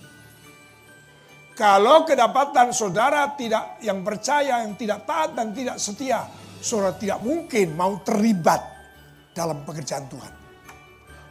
Kalau 1.51 2.08
kedapatan 2.08 2.72
saudara 2.72 3.36
tidak 3.36 3.77
yang 3.84 4.01
percaya, 4.01 4.63
yang 4.63 4.74
tidak 4.79 5.03
taat 5.03 5.36
dan 5.36 5.51
tidak 5.51 5.77
setia, 5.77 6.24
saudara 6.63 6.96
tidak 6.96 7.20
mungkin 7.20 7.75
mau 7.75 8.00
terlibat 8.01 8.63
dalam 9.36 9.63
pekerjaan 9.67 10.08
Tuhan. 10.08 10.34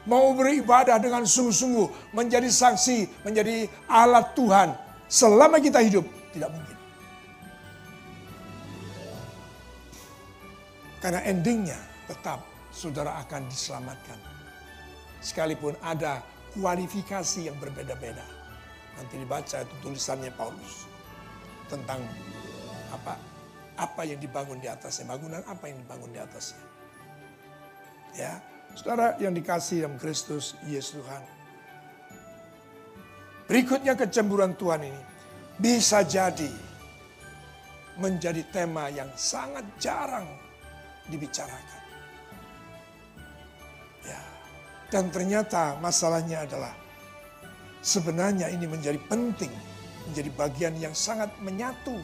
Mau 0.09 0.33
beribadah 0.33 0.97
dengan 0.97 1.25
sungguh-sungguh, 1.29 2.17
menjadi 2.17 2.49
saksi, 2.49 3.25
menjadi 3.25 3.69
alat 3.89 4.33
Tuhan 4.33 4.69
selama 5.09 5.61
kita 5.61 5.81
hidup, 5.85 6.05
tidak 6.33 6.50
mungkin. 6.53 6.77
Karena 11.00 11.21
endingnya 11.25 11.81
tetap 12.09 12.45
saudara 12.73 13.17
akan 13.25 13.49
diselamatkan. 13.49 14.19
Sekalipun 15.21 15.77
ada 15.81 16.21
kualifikasi 16.57 17.49
yang 17.49 17.57
berbeda-beda. 17.57 18.39
Nanti 18.99 19.14
dibaca 19.20 19.56
itu 19.62 19.75
tulisannya 19.85 20.32
Paulus 20.35 20.87
tentang 21.70 22.02
apa 22.90 23.14
apa 23.80 24.02
yang 24.04 24.20
dibangun 24.20 24.61
di 24.61 24.68
atasnya, 24.68 25.09
bangunan 25.09 25.40
apa 25.47 25.64
yang 25.70 25.78
dibangun 25.80 26.11
di 26.12 26.20
atasnya. 26.20 26.61
Ya, 28.12 28.42
saudara 28.76 29.16
yang 29.23 29.32
dikasih 29.32 29.87
dalam 29.87 29.97
Kristus 29.97 30.59
Yesus 30.66 31.00
Tuhan. 31.00 31.23
Berikutnya 33.49 33.99
kecemburuan 33.99 34.54
Tuhan 34.54 34.85
ini 34.87 35.02
bisa 35.59 36.06
jadi 36.06 36.50
menjadi 37.99 38.42
tema 38.54 38.87
yang 38.92 39.11
sangat 39.18 39.66
jarang 39.82 40.26
dibicarakan. 41.11 41.80
Ya, 44.06 44.20
dan 44.88 45.11
ternyata 45.11 45.76
masalahnya 45.82 46.47
adalah 46.47 46.73
sebenarnya 47.81 48.53
ini 48.53 48.69
menjadi 48.69 49.01
penting, 49.09 49.53
menjadi 50.09 50.31
bagian 50.37 50.75
yang 50.77 50.95
sangat 50.97 51.33
menyatu 51.41 51.97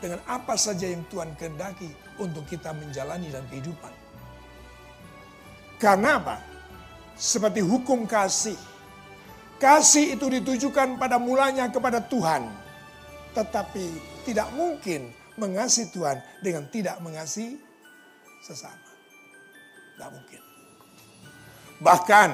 dengan 0.00 0.20
apa 0.28 0.54
saja 0.56 0.88
yang 0.88 1.04
Tuhan 1.08 1.32
kehendaki 1.40 1.88
untuk 2.20 2.44
kita 2.48 2.72
menjalani 2.76 3.32
dalam 3.32 3.48
kehidupan. 3.48 3.92
Karena 5.76 6.20
apa? 6.20 6.36
Seperti 7.16 7.64
hukum 7.64 8.04
kasih. 8.04 8.56
Kasih 9.56 10.20
itu 10.20 10.28
ditujukan 10.28 11.00
pada 11.00 11.16
mulanya 11.16 11.68
kepada 11.72 12.00
Tuhan. 12.00 12.44
Tetapi 13.32 13.84
tidak 14.28 14.52
mungkin 14.52 15.12
mengasihi 15.36 15.88
Tuhan 15.92 16.20
dengan 16.44 16.64
tidak 16.68 17.00
mengasihi 17.00 17.56
sesama. 18.44 18.88
Tidak 19.96 20.10
mungkin. 20.12 20.40
Bahkan 21.80 22.30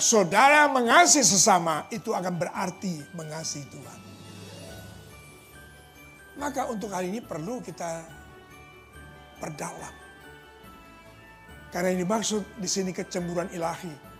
saudara 0.00 0.68
mengasihi 0.68 1.24
sesama 1.24 1.88
itu 1.88 2.12
akan 2.12 2.36
berarti 2.36 3.00
mengasihi 3.16 3.64
Tuhan. 3.72 4.00
Maka 6.36 6.68
untuk 6.68 6.92
hal 6.92 7.04
ini 7.04 7.20
perlu 7.20 7.64
kita 7.64 8.04
perdalam. 9.40 9.94
Karena 11.72 11.94
ini 11.94 12.04
maksud 12.04 12.60
di 12.60 12.68
sini 12.68 12.92
kecemburuan 12.92 13.48
ilahi. 13.52 14.12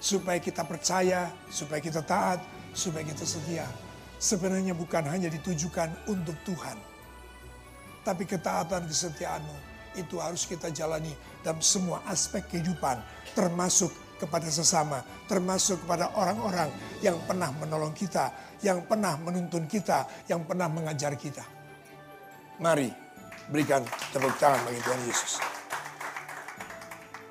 Supaya 0.00 0.40
kita 0.40 0.64
percaya, 0.64 1.28
supaya 1.52 1.80
kita 1.82 2.00
taat, 2.00 2.40
supaya 2.72 3.04
kita 3.04 3.24
setia. 3.26 3.68
Sebenarnya 4.16 4.72
bukan 4.72 5.04
hanya 5.08 5.28
ditujukan 5.28 5.92
untuk 6.08 6.36
Tuhan. 6.44 6.76
Tapi 8.00 8.24
ketaatan 8.24 8.88
kesetiaanmu 8.88 9.56
itu 10.00 10.16
harus 10.16 10.48
kita 10.48 10.72
jalani 10.72 11.12
dalam 11.44 11.60
semua 11.60 12.00
aspek 12.08 12.44
kehidupan. 12.48 13.00
Termasuk 13.36 13.92
kepada 14.20 14.46
sesama, 14.52 15.00
termasuk 15.24 15.80
kepada 15.88 16.12
orang-orang 16.12 16.68
yang 17.00 17.16
pernah 17.24 17.48
menolong 17.56 17.96
kita, 17.96 18.28
yang 18.60 18.84
pernah 18.84 19.16
menuntun 19.16 19.64
kita, 19.64 20.04
yang 20.28 20.44
pernah 20.44 20.68
mengajar 20.68 21.16
kita. 21.16 21.42
Mari 22.60 22.92
berikan 23.48 23.80
tepuk 24.12 24.36
tangan 24.36 24.60
bagi 24.68 24.80
Tuhan 24.84 25.00
Yesus. 25.08 25.40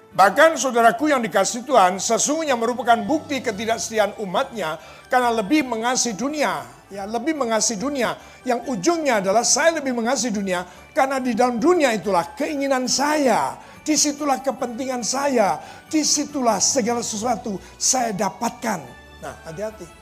Bahkan 0.10 0.58
saudaraku 0.58 1.14
yang 1.14 1.22
dikasih 1.22 1.70
Tuhan 1.70 2.02
sesungguhnya 2.02 2.58
merupakan 2.58 2.98
bukti 3.06 3.46
ketidaksetiaan 3.46 4.18
umatnya 4.20 4.82
karena 5.06 5.30
lebih 5.30 5.64
mengasihi 5.70 6.18
dunia. 6.18 6.66
Ya, 6.90 7.06
lebih 7.06 7.38
mengasihi 7.38 7.78
dunia. 7.78 8.18
Yang 8.42 8.66
ujungnya 8.66 9.22
adalah 9.22 9.46
saya 9.46 9.78
lebih 9.78 9.94
mengasihi 9.94 10.34
dunia 10.34 10.66
karena 10.98 11.22
di 11.22 11.38
dalam 11.38 11.62
dunia 11.62 11.94
itulah 11.94 12.34
keinginan 12.34 12.90
saya. 12.90 13.54
Di 13.90 13.98
situlah 13.98 14.38
kepentingan 14.46 15.02
saya. 15.02 15.58
Di 15.90 16.06
situlah 16.06 16.62
segala 16.62 17.02
sesuatu 17.02 17.58
saya 17.74 18.14
dapatkan. 18.14 18.80
Nah, 19.26 19.34
hati-hati 19.50 19.98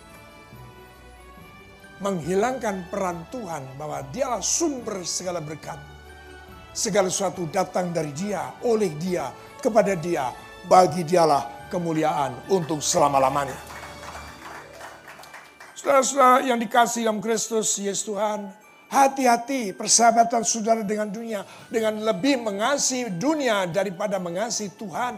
menghilangkan 1.97 2.85
peran 2.93 3.25
Tuhan 3.33 3.63
bahwa 3.77 4.05
dialah 4.13 4.43
sumber 4.43 5.01
segala 5.01 5.41
berkat. 5.41 5.79
Segala 6.77 7.09
sesuatu 7.09 7.49
datang 7.49 7.89
dari 7.89 8.13
dia, 8.13 8.53
oleh 8.61 8.93
dia, 9.01 9.33
kepada 9.57 9.97
dia, 9.97 10.29
bagi 10.69 11.01
dialah 11.01 11.71
kemuliaan 11.73 12.37
untuk 12.53 12.85
selama-lamanya. 12.85 13.57
Saudara-saudara 15.73 16.45
yang 16.45 16.61
dikasih 16.61 17.09
dalam 17.09 17.17
Kristus 17.17 17.81
Yesus 17.81 18.05
Tuhan, 18.05 18.53
hati-hati 18.87 19.75
persahabatan 19.75 20.47
saudara 20.47 20.79
dengan 20.83 21.11
dunia 21.11 21.43
dengan 21.67 21.99
lebih 21.99 22.39
mengasihi 22.39 23.11
dunia 23.11 23.67
daripada 23.67 24.15
mengasihi 24.17 24.71
Tuhan. 24.79 25.15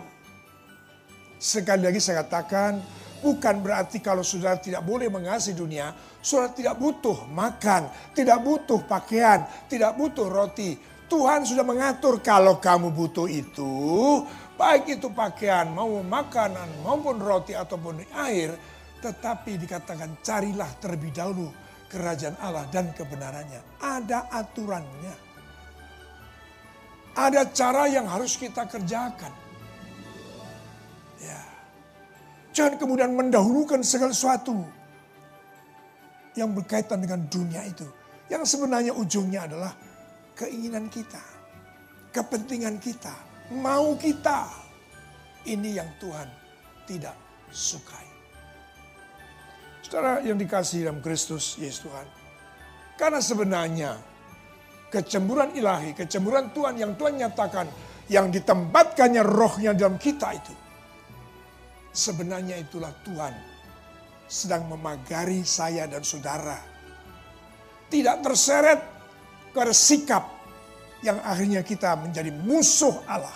Sekali 1.40 1.88
lagi 1.88 2.04
saya 2.04 2.26
katakan, 2.28 2.84
bukan 3.24 3.64
berarti 3.64 4.04
kalau 4.04 4.26
saudara 4.26 4.60
tidak 4.60 4.84
boleh 4.84 5.08
mengasihi 5.08 5.56
dunia, 5.56 5.96
Saudara 6.20 6.52
tidak 6.52 6.76
butuh 6.76 7.32
makan, 7.32 7.88
tidak 8.12 8.44
butuh 8.44 8.84
pakaian, 8.84 9.48
tidak 9.72 9.96
butuh 9.96 10.28
roti. 10.28 10.76
Tuhan 11.08 11.48
sudah 11.48 11.64
mengatur 11.64 12.20
kalau 12.20 12.60
kamu 12.60 12.92
butuh 12.92 13.26
itu, 13.32 13.72
baik 14.60 15.00
itu 15.00 15.08
pakaian, 15.16 15.72
mau 15.72 16.04
makanan, 16.04 16.84
maupun 16.84 17.24
roti 17.24 17.56
ataupun 17.56 18.04
air, 18.28 18.52
tetapi 19.00 19.64
dikatakan 19.64 20.20
carilah 20.20 20.68
terlebih 20.84 21.16
dahulu 21.16 21.50
kerajaan 21.90 22.38
Allah 22.40 22.70
dan 22.70 22.94
kebenarannya. 22.94 23.82
Ada 23.82 24.30
aturannya. 24.30 25.16
Ada 27.18 27.50
cara 27.52 27.90
yang 27.90 28.06
harus 28.06 28.38
kita 28.38 28.70
kerjakan. 28.70 29.34
Ya. 31.20 31.42
Jangan 32.54 32.80
kemudian 32.80 33.12
mendahulukan 33.18 33.82
segala 33.84 34.14
sesuatu 34.14 34.64
yang 36.38 36.54
berkaitan 36.54 37.02
dengan 37.04 37.26
dunia 37.28 37.66
itu. 37.66 37.84
Yang 38.30 38.56
sebenarnya 38.56 38.94
ujungnya 38.94 39.50
adalah 39.50 39.74
keinginan 40.38 40.88
kita, 40.88 41.20
kepentingan 42.14 42.78
kita, 42.78 43.12
mau 43.58 43.98
kita. 43.98 44.46
Ini 45.50 45.82
yang 45.82 45.90
Tuhan 45.98 46.30
tidak 46.86 47.18
sukai. 47.50 48.19
Saudara 49.90 50.22
yang 50.22 50.38
dikasih 50.38 50.86
dalam 50.86 51.02
Kristus 51.02 51.58
Yesus 51.58 51.90
Tuhan. 51.90 52.06
Karena 52.94 53.18
sebenarnya 53.18 53.98
kecemburuan 54.94 55.50
ilahi, 55.58 55.98
kecemburuan 55.98 56.54
Tuhan 56.54 56.78
yang 56.78 56.94
Tuhan 56.94 57.18
nyatakan, 57.18 57.66
yang 58.06 58.30
ditempatkannya 58.30 59.26
rohnya 59.26 59.74
dalam 59.74 59.98
kita 59.98 60.38
itu. 60.38 60.54
Sebenarnya 61.90 62.62
itulah 62.62 62.94
Tuhan 63.02 63.34
sedang 64.30 64.70
memagari 64.70 65.42
saya 65.42 65.90
dan 65.90 66.06
saudara. 66.06 66.62
Tidak 67.90 68.22
terseret 68.22 68.78
ke 69.50 69.74
sikap 69.74 70.30
yang 71.02 71.18
akhirnya 71.26 71.66
kita 71.66 71.98
menjadi 71.98 72.30
musuh 72.30 72.94
Allah. 73.10 73.34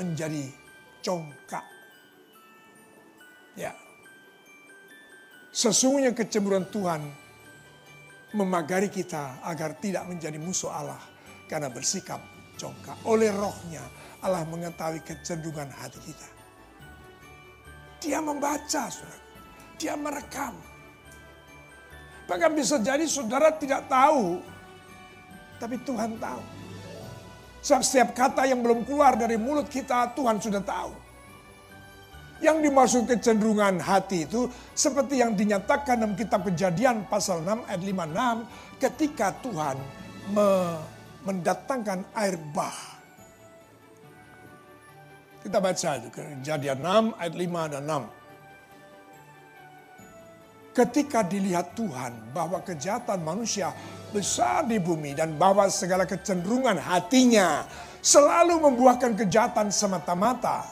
Menjadi 0.00 0.48
congkak. 1.04 1.66
Ya. 3.52 3.81
Sesungguhnya 5.52 6.16
kecemburuan 6.16 6.64
Tuhan 6.72 7.04
memagari 8.32 8.88
kita 8.88 9.44
agar 9.44 9.76
tidak 9.76 10.08
menjadi 10.08 10.40
musuh 10.40 10.72
Allah 10.72 11.00
karena 11.44 11.68
bersikap 11.68 12.24
congkak. 12.56 12.96
Oleh 13.04 13.28
rohnya 13.28 13.84
Allah 14.24 14.48
mengetahui 14.48 15.04
kecenderungan 15.04 15.68
hati 15.68 16.00
kita. 16.00 16.28
Dia 18.00 18.18
membaca, 18.24 18.88
saudara. 18.88 19.20
Dia 19.76 19.94
merekam. 19.94 20.56
Bahkan 22.26 22.50
bisa 22.56 22.80
jadi 22.80 23.04
saudara 23.04 23.52
tidak 23.52 23.86
tahu, 23.92 24.40
tapi 25.60 25.76
Tuhan 25.84 26.16
tahu. 26.16 26.42
Setiap 27.62 28.16
kata 28.16 28.48
yang 28.48 28.58
belum 28.64 28.82
keluar 28.88 29.14
dari 29.14 29.38
mulut 29.38 29.70
kita, 29.70 30.10
Tuhan 30.16 30.40
sudah 30.42 30.64
tahu. 30.64 30.90
Yang 32.42 32.56
dimaksud 32.66 33.02
kecenderungan 33.06 33.78
hati 33.78 34.26
itu 34.26 34.50
seperti 34.74 35.22
yang 35.22 35.38
dinyatakan 35.38 36.02
dalam 36.02 36.18
kitab 36.18 36.42
kejadian 36.42 37.06
pasal 37.06 37.46
6 37.46 37.70
ayat 37.70 37.82
56 37.86 38.82
ketika 38.82 39.30
Tuhan 39.46 39.76
mendatangkan 41.22 42.02
air 42.18 42.34
bah 42.50 42.92
kita 45.42 45.58
baca 45.58 45.98
itu 45.98 46.08
kejadian 46.14 46.78
6 46.78 47.18
ayat 47.18 47.34
5 47.34 47.74
dan 47.74 47.82
6. 47.90 48.06
Ketika 50.72 51.20
dilihat 51.26 51.74
Tuhan 51.74 52.32
bahwa 52.32 52.62
kejahatan 52.62 53.20
manusia 53.26 53.74
besar 54.14 54.64
di 54.64 54.78
bumi 54.78 55.12
dan 55.18 55.34
bahwa 55.36 55.66
segala 55.68 56.06
kecenderungan 56.06 56.78
hatinya 56.78 57.66
selalu 58.00 58.70
membuahkan 58.70 59.18
kejahatan 59.18 59.68
semata-mata. 59.74 60.64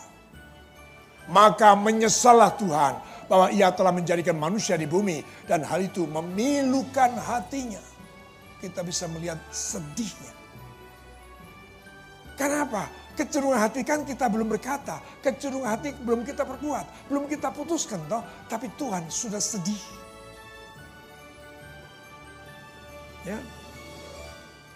Maka 1.28 1.76
menyesallah 1.76 2.56
Tuhan 2.56 2.94
bahwa 3.30 3.46
ia 3.54 3.70
telah 3.70 3.94
menjadikan 3.94 4.34
manusia 4.34 4.74
di 4.74 4.90
bumi 4.90 5.22
dan 5.46 5.62
hal 5.62 5.84
itu 5.86 6.08
memilukan 6.08 7.14
hatinya. 7.20 7.82
Kita 8.58 8.82
bisa 8.82 9.06
melihat 9.06 9.38
sedihnya. 9.54 10.34
Kenapa? 12.34 12.88
Kecenderungan 13.14 13.60
hati 13.60 13.84
kan 13.84 14.00
kita 14.02 14.32
belum 14.32 14.48
berkata, 14.48 14.96
kecenderungan 15.20 15.70
hati 15.76 15.92
belum 15.92 16.24
kita 16.24 16.42
perkuat, 16.42 16.88
belum 17.12 17.28
kita 17.28 17.52
putuskan 17.52 18.00
toh, 18.08 18.24
tapi 18.48 18.72
Tuhan 18.80 19.04
sudah 19.12 19.38
sedih. 19.38 19.82
Ya. 23.28 23.36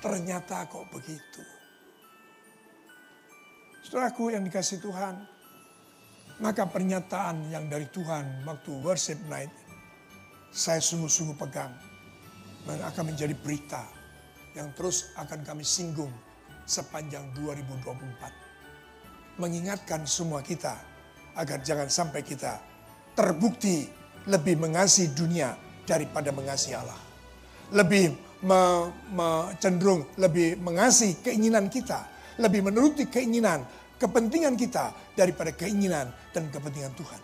Ternyata 0.04 0.68
kok 0.68 0.84
begitu. 0.92 1.40
Saudaraku 3.88 4.36
yang 4.36 4.44
dikasih 4.44 4.84
Tuhan, 4.84 5.24
maka 6.42 6.66
pernyataan 6.66 7.54
yang 7.54 7.70
dari 7.70 7.86
Tuhan 7.90 8.42
waktu 8.42 8.70
worship 8.82 9.18
night, 9.30 9.50
saya 10.50 10.82
sungguh-sungguh 10.82 11.38
pegang 11.38 11.70
dan 12.64 12.80
akan 12.82 13.14
menjadi 13.14 13.34
berita 13.38 13.84
yang 14.54 14.70
terus 14.74 15.10
akan 15.18 15.44
kami 15.46 15.64
singgung 15.66 16.12
sepanjang 16.64 17.34
2024. 17.38 19.38
Mengingatkan 19.38 20.06
semua 20.06 20.42
kita 20.42 20.78
agar 21.34 21.60
jangan 21.62 21.90
sampai 21.90 22.22
kita 22.22 22.60
terbukti 23.18 23.88
lebih 24.30 24.56
mengasihi 24.58 25.12
dunia 25.12 25.56
daripada 25.84 26.30
mengasihi 26.30 26.74
Allah. 26.78 26.98
Lebih 27.74 28.14
me, 28.46 28.92
me, 29.10 29.50
cenderung 29.58 30.06
lebih 30.20 30.56
mengasihi 30.62 31.16
keinginan 31.20 31.66
kita, 31.66 32.06
lebih 32.38 32.62
menuruti 32.62 33.10
keinginan, 33.10 33.66
kepentingan 33.98 34.54
kita 34.58 34.92
daripada 35.14 35.54
keinginan 35.54 36.10
dan 36.34 36.50
kepentingan 36.50 36.94
Tuhan. 36.98 37.20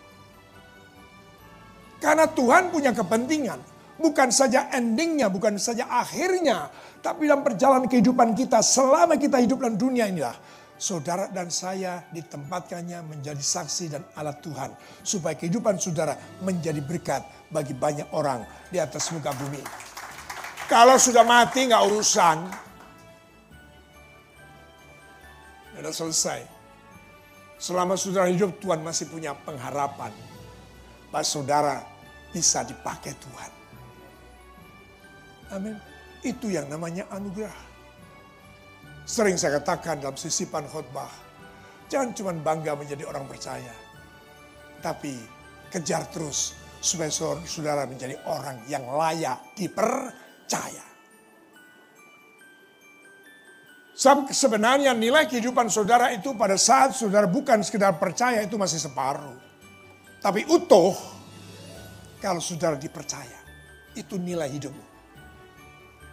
Karena 2.01 2.25
Tuhan 2.25 2.73
punya 2.73 2.91
kepentingan, 2.97 3.59
bukan 4.01 4.33
saja 4.33 4.73
endingnya, 4.73 5.29
bukan 5.29 5.61
saja 5.61 5.85
akhirnya, 5.85 6.73
tapi 7.05 7.29
dalam 7.29 7.45
perjalanan 7.45 7.85
kehidupan 7.85 8.33
kita 8.33 8.65
selama 8.65 9.17
kita 9.21 9.37
hidup 9.37 9.61
dalam 9.61 9.77
dunia 9.77 10.09
inilah. 10.09 10.33
Saudara 10.81 11.29
dan 11.29 11.53
saya 11.53 12.09
ditempatkannya 12.09 13.05
menjadi 13.05 13.37
saksi 13.37 13.85
dan 13.93 14.01
alat 14.17 14.41
Tuhan. 14.41 14.73
Supaya 15.05 15.37
kehidupan 15.37 15.77
saudara 15.77 16.17
menjadi 16.41 16.81
berkat 16.81 17.21
bagi 17.53 17.77
banyak 17.77 18.09
orang 18.17 18.41
di 18.73 18.81
atas 18.81 19.13
muka 19.13 19.29
bumi. 19.29 19.61
Kalau 20.65 20.97
sudah 20.97 21.21
mati 21.21 21.69
nggak 21.69 21.85
urusan. 21.85 22.37
Sudah 25.77 25.93
selesai. 25.93 26.50
Selama 27.61 27.93
saudara 27.93 28.25
hidup 28.25 28.57
Tuhan 28.57 28.81
masih 28.81 29.05
punya 29.05 29.37
pengharapan. 29.37 30.09
Bahwa 31.13 31.21
saudara 31.21 31.85
bisa 32.33 32.65
dipakai 32.65 33.13
Tuhan. 33.21 33.51
Amin. 35.53 35.77
Itu 36.25 36.49
yang 36.49 36.65
namanya 36.73 37.05
anugerah. 37.13 37.69
Sering 39.05 39.35
saya 39.35 39.59
katakan 39.61 40.01
dalam 40.01 40.15
sisipan 40.15 40.65
khotbah, 40.71 41.09
jangan 41.91 42.15
cuma 42.15 42.31
bangga 42.31 42.77
menjadi 42.77 43.03
orang 43.03 43.27
percaya, 43.27 43.73
tapi 44.79 45.17
kejar 45.67 46.07
terus 46.13 46.55
supaya 46.79 47.11
saudara 47.43 47.83
menjadi 47.89 48.15
orang 48.29 48.63
yang 48.71 48.85
layak 48.87 49.41
dipercaya. 49.57 50.90
Sebenarnya 54.33 54.97
nilai 54.97 55.29
kehidupan 55.29 55.69
saudara 55.69 56.09
itu 56.09 56.33
pada 56.33 56.57
saat 56.57 56.97
saudara 56.97 57.29
bukan 57.29 57.61
sekedar 57.61 58.01
percaya 58.01 58.41
itu 58.41 58.57
masih 58.57 58.81
separuh. 58.81 59.37
Tapi 60.17 60.41
utuh 60.49 60.97
kalau 62.17 62.41
saudara 62.41 62.81
dipercaya. 62.81 63.37
Itu 63.93 64.17
nilai 64.17 64.49
hidupmu. 64.49 64.89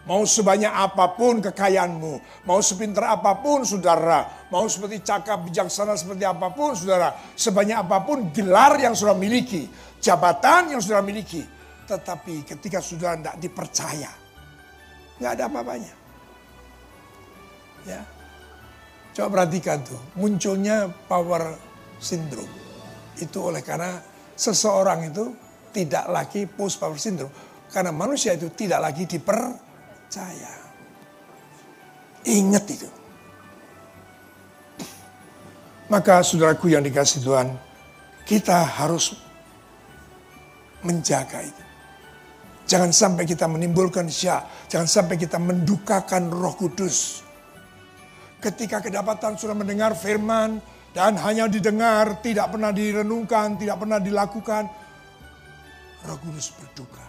Mau 0.05 0.21
sebanyak 0.25 0.69
apa 0.69 1.17
pun 1.17 1.37
kekayaanmu, 1.41 2.45
mau 2.45 2.61
sepintar 2.61 3.13
apa 3.13 3.41
pun 3.45 3.61
saudara, 3.61 4.47
mau 4.49 4.65
seperti 4.65 5.05
cakap 5.05 5.45
bijaksana 5.45 5.93
seperti 5.93 6.25
apa 6.25 6.49
pun 6.49 6.73
saudara, 6.73 7.13
sebanyak 7.37 7.77
apa 7.77 8.01
pun 8.01 8.33
gelar 8.33 8.79
yang 8.81 8.97
saudara 8.97 9.19
miliki, 9.19 9.69
jabatan 10.01 10.73
yang 10.73 10.81
saudara 10.81 11.05
miliki, 11.05 11.45
tetapi 11.85 12.41
ketika 12.41 12.81
saudara 12.81 13.21
tidak 13.21 13.37
dipercaya, 13.37 14.11
nggak 15.21 15.31
ada 15.35 15.43
apa-apanya. 15.45 15.98
Ya, 17.89 18.05
coba 19.17 19.41
perhatikan 19.41 19.81
tuh, 19.81 19.97
munculnya 20.13 20.93
power 21.09 21.57
syndrome 21.97 22.53
itu 23.17 23.37
oleh 23.41 23.65
karena 23.65 23.97
seseorang 24.37 25.09
itu 25.09 25.33
tidak 25.73 26.05
lagi 26.05 26.45
post 26.45 26.77
power 26.77 27.01
syndrome 27.01 27.33
karena 27.73 27.89
manusia 27.89 28.37
itu 28.37 28.53
tidak 28.53 28.77
lagi 28.77 29.09
diper 29.09 29.57
percaya. 30.09 30.53
Ingat 32.25 32.65
itu. 32.65 32.89
Maka 35.85 36.25
saudaraku 36.25 36.73
yang 36.73 36.81
dikasih 36.81 37.21
Tuhan, 37.21 37.53
kita 38.25 38.65
harus 38.65 39.13
menjaga 40.81 41.45
itu. 41.45 41.63
Jangan 42.69 42.93
sampai 42.93 43.25
kita 43.25 43.49
menimbulkan 43.49 44.05
syak, 44.09 44.69
jangan 44.69 44.85
sampai 44.85 45.17
kita 45.17 45.37
mendukakan 45.37 46.29
roh 46.29 46.53
kudus. 46.53 47.25
Ketika 48.39 48.79
kedapatan 48.79 49.35
sudah 49.35 49.55
mendengar 49.55 49.91
firman 49.95 50.63
dan 50.95 51.19
hanya 51.19 51.51
didengar, 51.51 52.23
tidak 52.23 52.55
pernah 52.55 52.71
direnungkan, 52.71 53.59
tidak 53.59 53.77
pernah 53.83 53.99
dilakukan, 53.99 54.63
roh 56.07 56.17
kudus 56.23 56.55
berduka. 56.55 57.03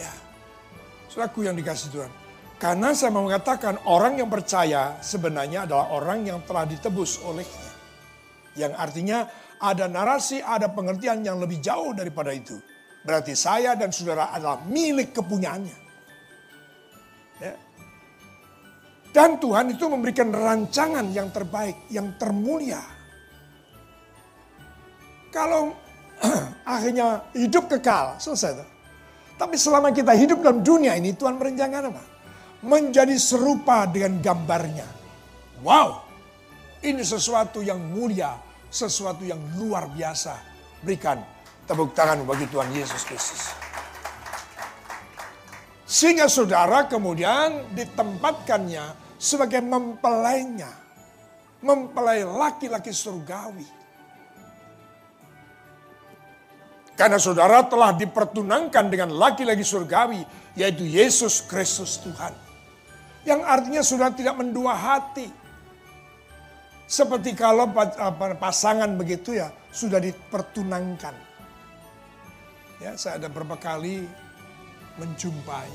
Ya, 0.00 0.12
Saudaraku 1.10 1.44
yang 1.44 1.58
dikasih 1.58 1.90
Tuhan. 1.92 2.12
Karena 2.60 2.92
saya 2.92 3.10
mau 3.10 3.24
mengatakan 3.24 3.80
orang 3.88 4.20
yang 4.20 4.28
percaya 4.28 5.00
sebenarnya 5.00 5.64
adalah 5.64 5.90
orang 5.96 6.28
yang 6.28 6.38
telah 6.44 6.68
ditebus 6.68 7.24
olehnya. 7.24 7.68
Yang 8.54 8.72
artinya 8.76 9.18
ada 9.60 9.88
narasi, 9.88 10.44
ada 10.44 10.68
pengertian 10.68 11.24
yang 11.24 11.40
lebih 11.40 11.58
jauh 11.58 11.96
daripada 11.96 12.30
itu. 12.30 12.60
Berarti 13.00 13.32
saya 13.32 13.72
dan 13.74 13.88
saudara 13.90 14.28
adalah 14.30 14.60
milik 14.68 15.16
kepunyaannya. 15.16 15.78
Ya. 17.40 17.54
Dan 19.10 19.42
Tuhan 19.42 19.74
itu 19.74 19.90
memberikan 19.90 20.30
rancangan 20.30 21.10
yang 21.10 21.34
terbaik, 21.34 21.90
yang 21.90 22.14
termulia. 22.14 22.78
Kalau 25.34 25.74
akhirnya 26.66 27.26
hidup 27.34 27.66
kekal, 27.66 28.18
selesai. 28.22 28.62
Tapi 29.34 29.56
selama 29.58 29.90
kita 29.90 30.14
hidup 30.14 30.44
dalam 30.44 30.62
dunia 30.62 30.94
ini, 30.94 31.16
Tuhan 31.16 31.34
merencanakan 31.40 31.90
apa? 31.90 32.02
Menjadi 32.60 33.16
serupa 33.16 33.88
dengan 33.88 34.20
gambarnya. 34.20 34.86
Wow, 35.64 36.04
ini 36.84 37.04
sesuatu 37.04 37.60
yang 37.60 37.80
mulia, 37.80 38.36
sesuatu 38.68 39.24
yang 39.26 39.40
luar 39.58 39.90
biasa. 39.90 40.38
Berikan 40.80 41.20
tepuk 41.68 41.92
tangan 41.92 42.24
bagi 42.24 42.48
Tuhan 42.48 42.72
Yesus 42.72 43.04
Kristus. 43.04 43.59
Sehingga 45.90 46.30
saudara 46.30 46.86
kemudian 46.86 47.74
ditempatkannya 47.74 49.18
sebagai 49.18 49.58
mempelainya. 49.58 50.70
Mempelai 51.60 52.24
laki-laki 52.24 52.88
surgawi 52.88 53.80
Karena 57.00 57.16
saudara 57.16 57.64
telah 57.64 57.96
dipertunangkan 57.96 58.92
dengan 58.92 59.16
laki-laki 59.16 59.64
surgawi, 59.64 60.20
yaitu 60.52 60.84
Yesus 60.84 61.40
Kristus 61.48 61.96
Tuhan. 62.04 62.36
Yang 63.24 63.40
artinya 63.40 63.80
sudah 63.80 64.12
tidak 64.12 64.36
mendua 64.36 64.76
hati. 64.76 65.24
Seperti 66.84 67.32
kalau 67.32 67.72
pasangan 68.36 69.00
begitu 69.00 69.32
ya, 69.32 69.48
sudah 69.72 69.96
dipertunangkan. 69.96 71.16
Ya, 72.84 72.92
saya 73.00 73.16
ada 73.16 73.32
beberapa 73.32 73.56
kali 73.56 74.04
menjumpai, 75.00 75.72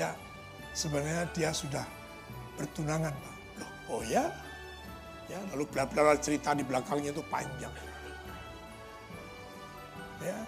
ya 0.00 0.16
sebenarnya 0.72 1.28
dia 1.36 1.52
sudah 1.52 1.84
bertunangan 2.56 3.12
Pak. 3.12 3.34
Loh, 3.60 4.00
oh 4.00 4.02
ya? 4.08 4.32
Ya, 5.28 5.40
lalu 5.52 5.64
bla 5.72 5.88
cerita 6.20 6.52
di 6.52 6.64
belakangnya 6.64 7.12
itu 7.12 7.24
panjang. 7.28 7.72
Ya. 10.20 10.38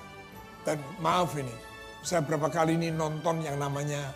Dan 0.67 0.83
maaf 0.99 1.33
ini, 1.39 1.53
saya 2.03 2.21
berapa 2.25 2.51
kali 2.51 2.75
ini 2.75 2.91
nonton 2.91 3.45
yang 3.45 3.57
namanya 3.61 4.11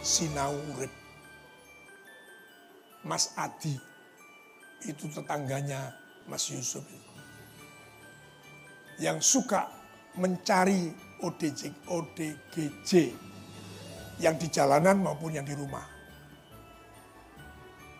Sinau 0.00 0.56
Urip. 0.74 0.90
Mas 3.02 3.34
Adi, 3.34 3.74
itu 4.86 5.10
tetangganya 5.10 5.92
Mas 6.26 6.46
Yusuf. 6.50 6.86
Yang 8.98 9.18
suka 9.26 9.66
mencari 10.14 10.94
ODJ, 11.22 11.88
ODGJ 11.88 12.90
yang 14.20 14.36
di 14.36 14.46
jalanan 14.50 15.00
maupun 15.00 15.32
yang 15.38 15.46
di 15.46 15.54
rumah. 15.54 15.86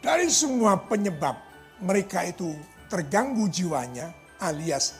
Dari 0.03 0.27
semua 0.29 0.75
penyebab 0.77 1.39
mereka 1.79 2.27
itu 2.27 2.51
terganggu 2.91 3.47
jiwanya 3.47 4.11
alias 4.43 4.99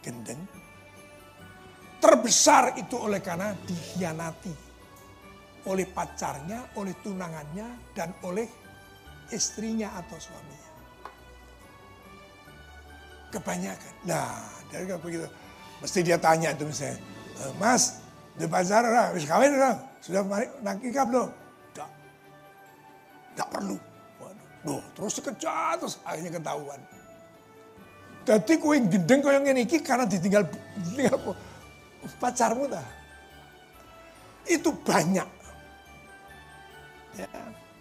gendeng, 0.00 0.38
Terbesar 1.98 2.78
itu 2.78 2.94
oleh 2.94 3.18
karena 3.18 3.50
dikhianati 3.66 4.68
oleh 5.66 5.84
pacarnya, 5.90 6.72
oleh 6.78 6.94
tunangannya, 7.02 7.92
dan 7.92 8.14
oleh 8.22 8.46
istrinya 9.34 9.92
atau 9.98 10.16
suaminya. 10.16 10.70
Kebanyakan. 13.28 13.94
Nah, 14.08 14.40
dari 14.72 14.88
begitu. 14.88 15.26
Mesti 15.84 16.00
dia 16.00 16.16
tanya 16.16 16.56
itu 16.56 16.64
misalnya, 16.64 16.96
"Eh, 16.96 16.98
Mas, 17.58 18.02
di 18.34 18.46
pacar 18.50 18.82
lah, 18.82 19.14
habis 19.14 19.26
kawin 19.26 19.54
lah, 19.54 19.78
sudah 20.02 20.22
nikah 20.82 21.04
belum? 21.06 21.28
Tidak. 21.74 21.90
Tidak 23.34 23.48
perlu. 23.50 23.76
Waduh, 24.18 24.48
Duh, 24.66 24.82
terus 24.94 25.12
dikejar 25.18 25.78
terus 25.78 25.94
akhirnya 26.02 26.38
ketahuan. 26.38 26.80
Jadi 28.28 28.60
kue 28.60 28.76
gendeng 28.84 29.24
kau 29.24 29.32
yang 29.32 29.46
ini 29.48 29.64
karena 29.80 30.04
ditinggal, 30.04 30.44
ditinggal 30.92 31.18
pacarmu 32.20 32.68
dah. 32.68 32.84
Itu 34.44 34.72
banyak. 34.84 35.28
Ya. 37.16 37.28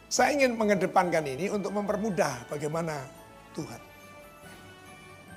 Saya 0.08 0.40
ingin 0.40 0.56
mengedepankan 0.56 1.24
ini 1.28 1.52
untuk 1.52 1.76
mempermudah 1.76 2.48
bagaimana 2.48 3.04
Tuhan. 3.52 3.82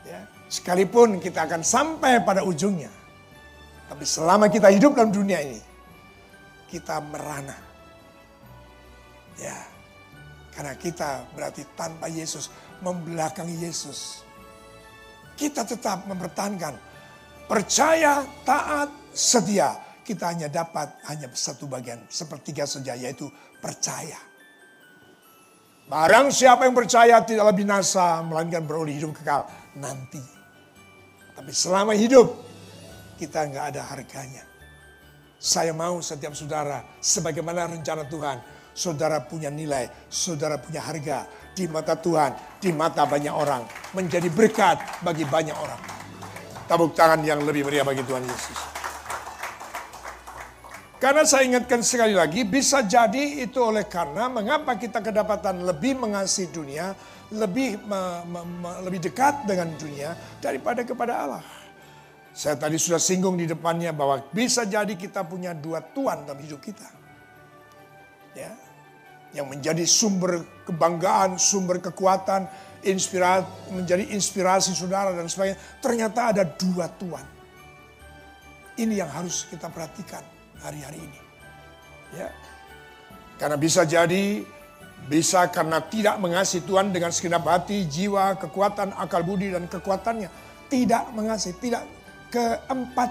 Ya. 0.06 0.22
Sekalipun 0.46 1.18
kita 1.18 1.46
akan 1.46 1.62
sampai 1.62 2.22
pada 2.22 2.46
ujungnya. 2.46 2.90
Tapi 3.90 4.06
selama 4.06 4.46
kita 4.46 4.70
hidup 4.70 4.94
dalam 4.94 5.10
dunia 5.10 5.42
ini, 5.42 5.58
kita 6.70 7.02
merana. 7.02 7.58
Ya. 9.34 9.58
Karena 10.54 10.78
kita 10.78 11.26
berarti 11.34 11.66
tanpa 11.74 12.06
Yesus, 12.06 12.54
membelakangi 12.86 13.58
Yesus. 13.58 14.22
Kita 15.34 15.66
tetap 15.66 16.06
mempertahankan 16.06 16.78
percaya, 17.50 18.22
taat, 18.46 18.94
setia. 19.10 19.74
Kita 20.06 20.30
hanya 20.30 20.46
dapat 20.46 21.02
hanya 21.10 21.26
satu 21.34 21.66
bagian, 21.66 22.06
sepertiga 22.06 22.70
saja, 22.70 22.94
yaitu 22.94 23.26
percaya. 23.58 24.18
Barang 25.90 26.30
siapa 26.30 26.70
yang 26.70 26.74
percaya 26.78 27.18
tidaklah 27.26 27.50
binasa, 27.50 28.22
melainkan 28.22 28.62
beroleh 28.62 28.94
hidup 28.94 29.18
kekal 29.18 29.50
nanti. 29.74 30.22
Tapi 31.34 31.50
selama 31.50 31.98
hidup, 31.98 32.49
kita 33.20 33.44
nggak 33.52 33.64
ada 33.76 33.84
harganya. 33.84 34.48
Saya 35.36 35.76
mau 35.76 36.00
setiap 36.00 36.32
saudara, 36.32 36.80
sebagaimana 37.04 37.68
rencana 37.68 38.08
Tuhan, 38.08 38.40
saudara 38.72 39.20
punya 39.24 39.52
nilai, 39.52 39.88
saudara 40.08 40.56
punya 40.56 40.80
harga 40.80 41.28
di 41.52 41.68
mata 41.68 41.96
Tuhan, 41.96 42.60
di 42.60 42.72
mata 42.72 43.04
banyak 43.04 43.32
orang, 43.32 43.68
menjadi 43.92 44.28
berkat 44.32 45.04
bagi 45.04 45.28
banyak 45.28 45.56
orang. 45.56 45.80
Tabuk 46.64 46.96
tangan 46.96 47.20
yang 47.24 47.44
lebih 47.44 47.68
meriah 47.68 47.84
bagi 47.84 48.00
Tuhan 48.04 48.24
Yesus. 48.24 48.60
Karena 51.00 51.24
saya 51.24 51.48
ingatkan 51.48 51.80
sekali 51.80 52.12
lagi, 52.12 52.44
bisa 52.44 52.84
jadi 52.84 53.40
itu 53.40 53.56
oleh 53.64 53.88
karena 53.88 54.28
mengapa 54.28 54.76
kita 54.76 55.00
kedapatan 55.00 55.64
lebih 55.64 55.96
mengasihi 55.96 56.52
dunia, 56.52 56.92
lebih 57.32 57.80
lebih 58.84 59.00
dekat 59.08 59.48
dengan 59.48 59.72
dunia 59.80 60.12
daripada 60.44 60.84
kepada 60.84 61.12
Allah. 61.24 61.42
Saya 62.30 62.54
tadi 62.54 62.78
sudah 62.78 63.02
singgung 63.02 63.34
di 63.34 63.46
depannya 63.46 63.90
bahwa 63.90 64.22
bisa 64.30 64.62
jadi 64.62 64.94
kita 64.94 65.26
punya 65.26 65.50
dua 65.50 65.82
tuan 65.82 66.22
dalam 66.22 66.38
hidup 66.38 66.62
kita. 66.62 66.86
Ya. 68.38 68.54
Yang 69.34 69.46
menjadi 69.46 69.84
sumber 69.86 70.42
kebanggaan, 70.66 71.38
sumber 71.38 71.82
kekuatan, 71.82 72.46
inspirasi, 72.86 73.74
menjadi 73.74 74.04
inspirasi 74.14 74.74
saudara 74.74 75.14
dan 75.14 75.26
sebagainya. 75.26 75.58
Ternyata 75.82 76.20
ada 76.34 76.42
dua 76.46 76.86
tuan. 76.94 77.26
Ini 78.78 79.02
yang 79.02 79.10
harus 79.10 79.44
kita 79.50 79.66
perhatikan 79.68 80.22
hari-hari 80.62 81.02
ini. 81.02 81.20
Ya. 82.14 82.30
Karena 83.38 83.58
bisa 83.58 83.82
jadi 83.82 84.42
bisa 85.10 85.48
karena 85.48 85.80
tidak 85.80 86.20
mengasihi 86.20 86.62
Tuhan 86.62 86.92
dengan 86.92 87.10
segenap 87.10 87.42
hati, 87.48 87.88
jiwa, 87.88 88.36
kekuatan, 88.36 88.94
akal 88.94 89.24
budi 89.24 89.50
dan 89.50 89.66
kekuatannya. 89.66 90.28
Tidak 90.70 91.04
mengasihi, 91.16 91.56
tidak 91.58 91.82
keempat 92.30 93.10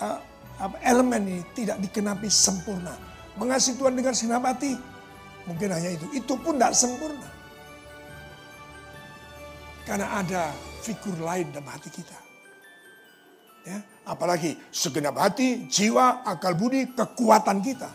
uh, 0.00 0.18
elemen 0.80 1.22
ini 1.28 1.42
tidak 1.52 1.76
dikenapi 1.84 2.26
sempurna. 2.32 2.96
Mengasihi 3.36 3.76
Tuhan 3.76 3.92
dengan 3.92 4.16
segenap 4.16 4.44
hati, 4.48 4.72
mungkin 5.44 5.68
hanya 5.68 5.92
itu. 5.92 6.06
Itu 6.16 6.40
pun 6.40 6.56
tidak 6.56 6.72
sempurna. 6.72 7.28
Karena 9.84 10.18
ada 10.18 10.50
figur 10.82 11.14
lain 11.20 11.52
dalam 11.52 11.68
hati 11.68 11.92
kita. 11.92 12.18
Ya, 13.66 13.78
apalagi 14.06 14.56
segenap 14.70 15.18
hati, 15.18 15.66
jiwa, 15.66 16.24
akal 16.24 16.56
budi, 16.56 16.90
kekuatan 16.94 17.60
kita. 17.60 17.90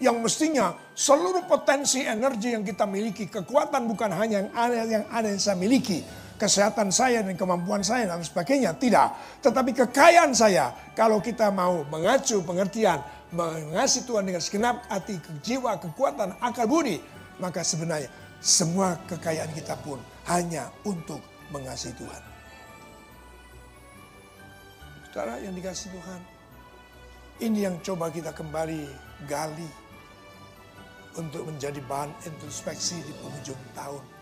Yang 0.00 0.16
mestinya 0.16 0.72
seluruh 0.96 1.44
potensi 1.44 2.00
energi 2.00 2.56
yang 2.56 2.64
kita 2.64 2.88
miliki, 2.88 3.28
kekuatan 3.28 3.84
bukan 3.84 4.16
hanya 4.16 4.40
yang 4.40 4.50
ada 4.56 4.74
yang 4.88 5.04
ada 5.12 5.28
yang 5.28 5.40
saya 5.40 5.60
miliki, 5.60 6.00
kesehatan 6.40 6.88
saya 6.88 7.20
dan 7.20 7.36
kemampuan 7.36 7.84
saya 7.84 8.08
dan 8.08 8.24
sebagainya, 8.24 8.72
tidak. 8.80 9.12
Tetapi 9.44 9.76
kekayaan 9.76 10.32
saya, 10.32 10.72
kalau 10.96 11.20
kita 11.20 11.52
mau 11.52 11.84
mengacu 11.92 12.40
pengertian, 12.40 13.04
mengasihi 13.30 14.08
Tuhan 14.08 14.24
dengan 14.24 14.40
segenap 14.40 14.88
hati, 14.88 15.20
jiwa, 15.44 15.76
kekuatan, 15.76 16.40
akal 16.40 16.64
budi, 16.64 16.96
maka 17.36 17.60
sebenarnya 17.60 18.08
semua 18.40 18.96
kekayaan 19.04 19.52
kita 19.52 19.76
pun 19.84 20.00
hanya 20.32 20.72
untuk 20.88 21.20
mengasihi 21.52 21.92
Tuhan. 22.00 22.22
Saudara 25.10 25.42
yang 25.42 25.52
dikasih 25.52 25.92
Tuhan. 25.92 26.20
Ini 27.40 27.58
yang 27.66 27.76
coba 27.80 28.12
kita 28.12 28.36
kembali 28.36 28.84
gali 29.24 29.70
untuk 31.18 31.48
menjadi 31.48 31.80
bahan 31.88 32.12
introspeksi 32.28 33.00
di 33.02 33.12
penghujung 33.18 33.58
tahun. 33.74 34.19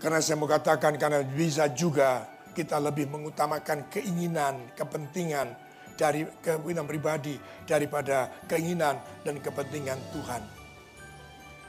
Karena 0.00 0.18
saya 0.24 0.40
mau 0.40 0.48
katakan 0.48 0.96
karena 0.96 1.20
bisa 1.20 1.68
juga 1.76 2.24
kita 2.56 2.80
lebih 2.80 3.12
mengutamakan 3.12 3.92
keinginan, 3.92 4.72
kepentingan 4.72 5.52
dari 5.94 6.24
keinginan 6.40 6.88
pribadi 6.88 7.36
daripada 7.68 8.32
keinginan 8.48 8.96
dan 9.20 9.36
kepentingan 9.44 10.00
Tuhan. 10.16 10.42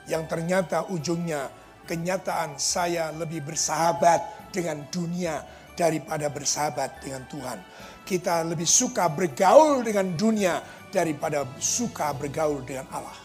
Yang 0.07 0.23
ternyata 0.31 0.87
ujungnya 0.87 1.51
kenyataan 1.83 2.55
saya 2.55 3.11
lebih 3.11 3.43
bersahabat 3.43 4.49
dengan 4.55 4.87
dunia 4.87 5.43
daripada 5.75 6.31
bersahabat 6.31 7.03
dengan 7.03 7.27
Tuhan. 7.27 7.59
Kita 8.07 8.47
lebih 8.47 8.65
suka 8.65 9.11
bergaul 9.11 9.83
dengan 9.83 10.15
dunia 10.15 10.63
daripada 10.87 11.43
suka 11.59 12.15
bergaul 12.15 12.63
dengan 12.63 12.87
Allah. 12.95 13.17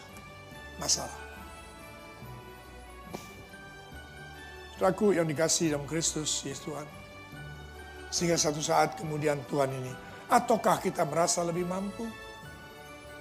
Masalah. 0.79 1.26
Saudaraku 4.77 5.17
yang 5.17 5.25
dikasih 5.25 5.73
dalam 5.73 5.89
Kristus, 5.89 6.45
Yesus 6.45 6.61
Tuhan. 6.69 6.85
Sehingga 8.13 8.37
satu 8.37 8.61
saat 8.61 8.93
kemudian 8.93 9.41
Tuhan 9.49 9.73
ini, 9.73 9.89
ataukah 10.29 10.77
kita 10.77 11.01
merasa 11.01 11.41
lebih 11.41 11.65
mampu? 11.65 12.05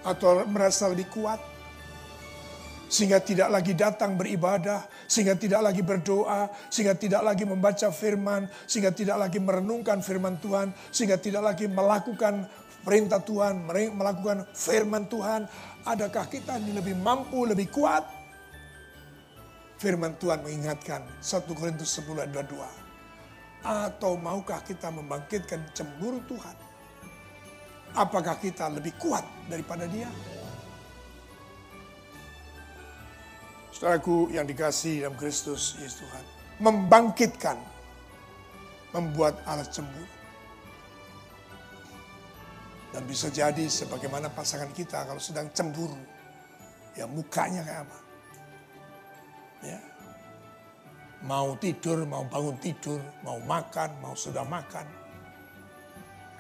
Atau 0.05 0.45
merasa 0.47 0.85
lebih 0.93 1.09
kuat? 1.09 1.41
sehingga 2.87 3.19
tidak 3.19 3.51
lagi 3.51 3.75
datang 3.75 4.15
beribadah, 4.15 4.87
sehingga 5.11 5.35
tidak 5.35 5.59
lagi 5.59 5.83
berdoa, 5.83 6.47
sehingga 6.71 6.95
tidak 6.95 7.23
lagi 7.27 7.43
membaca 7.43 7.91
firman, 7.91 8.47
sehingga 8.67 8.95
tidak 8.95 9.19
lagi 9.19 9.43
merenungkan 9.43 9.99
firman 10.07 10.39
Tuhan, 10.39 10.71
sehingga 10.95 11.19
tidak 11.19 11.43
lagi 11.43 11.67
melakukan 11.67 12.47
perintah 12.87 13.19
Tuhan, 13.19 13.67
melakukan 13.67 14.47
firman 14.55 15.11
Tuhan. 15.11 15.51
Adakah 15.83 16.31
kita 16.31 16.63
ini 16.63 16.79
lebih 16.79 16.95
mampu, 16.95 17.43
lebih 17.43 17.75
kuat? 17.75 18.07
Firman 19.77 20.17
Tuhan 20.17 20.41
mengingatkan 20.41 21.05
1 21.21 21.53
Korintus 21.53 22.01
10 22.01 22.17
ayat 22.17 22.33
22. 22.33 22.57
Atau 23.67 24.17
maukah 24.17 24.65
kita 24.65 24.89
membangkitkan 24.89 25.61
cemburu 25.77 26.23
Tuhan? 26.25 26.57
Apakah 27.93 28.41
kita 28.41 28.73
lebih 28.73 28.97
kuat 28.97 29.25
daripada 29.53 29.85
dia? 29.85 30.09
Saudaraku 33.69 34.33
yang 34.33 34.49
dikasih 34.49 35.05
dalam 35.05 35.17
Kristus 35.21 35.77
Yesus 35.77 36.01
Tuhan. 36.01 36.25
Membangkitkan. 36.65 37.61
Membuat 38.97 39.37
alat 39.45 39.69
cemburu. 39.69 40.09
Dan 42.97 43.05
bisa 43.05 43.29
jadi 43.29 43.69
sebagaimana 43.69 44.33
pasangan 44.33 44.73
kita 44.73 45.05
kalau 45.05 45.21
sedang 45.21 45.53
cemburu. 45.53 46.01
Ya 46.97 47.05
mukanya 47.05 47.61
kayak 47.61 47.85
apa. 47.85 48.06
Ya. 49.65 49.81
Mau 51.25 51.57
tidur, 51.57 52.05
mau 52.05 52.25
bangun 52.29 52.57
tidur, 52.61 53.01
mau 53.25 53.41
makan, 53.41 53.91
mau 54.05 54.13
sudah 54.13 54.45
makan. 54.45 54.85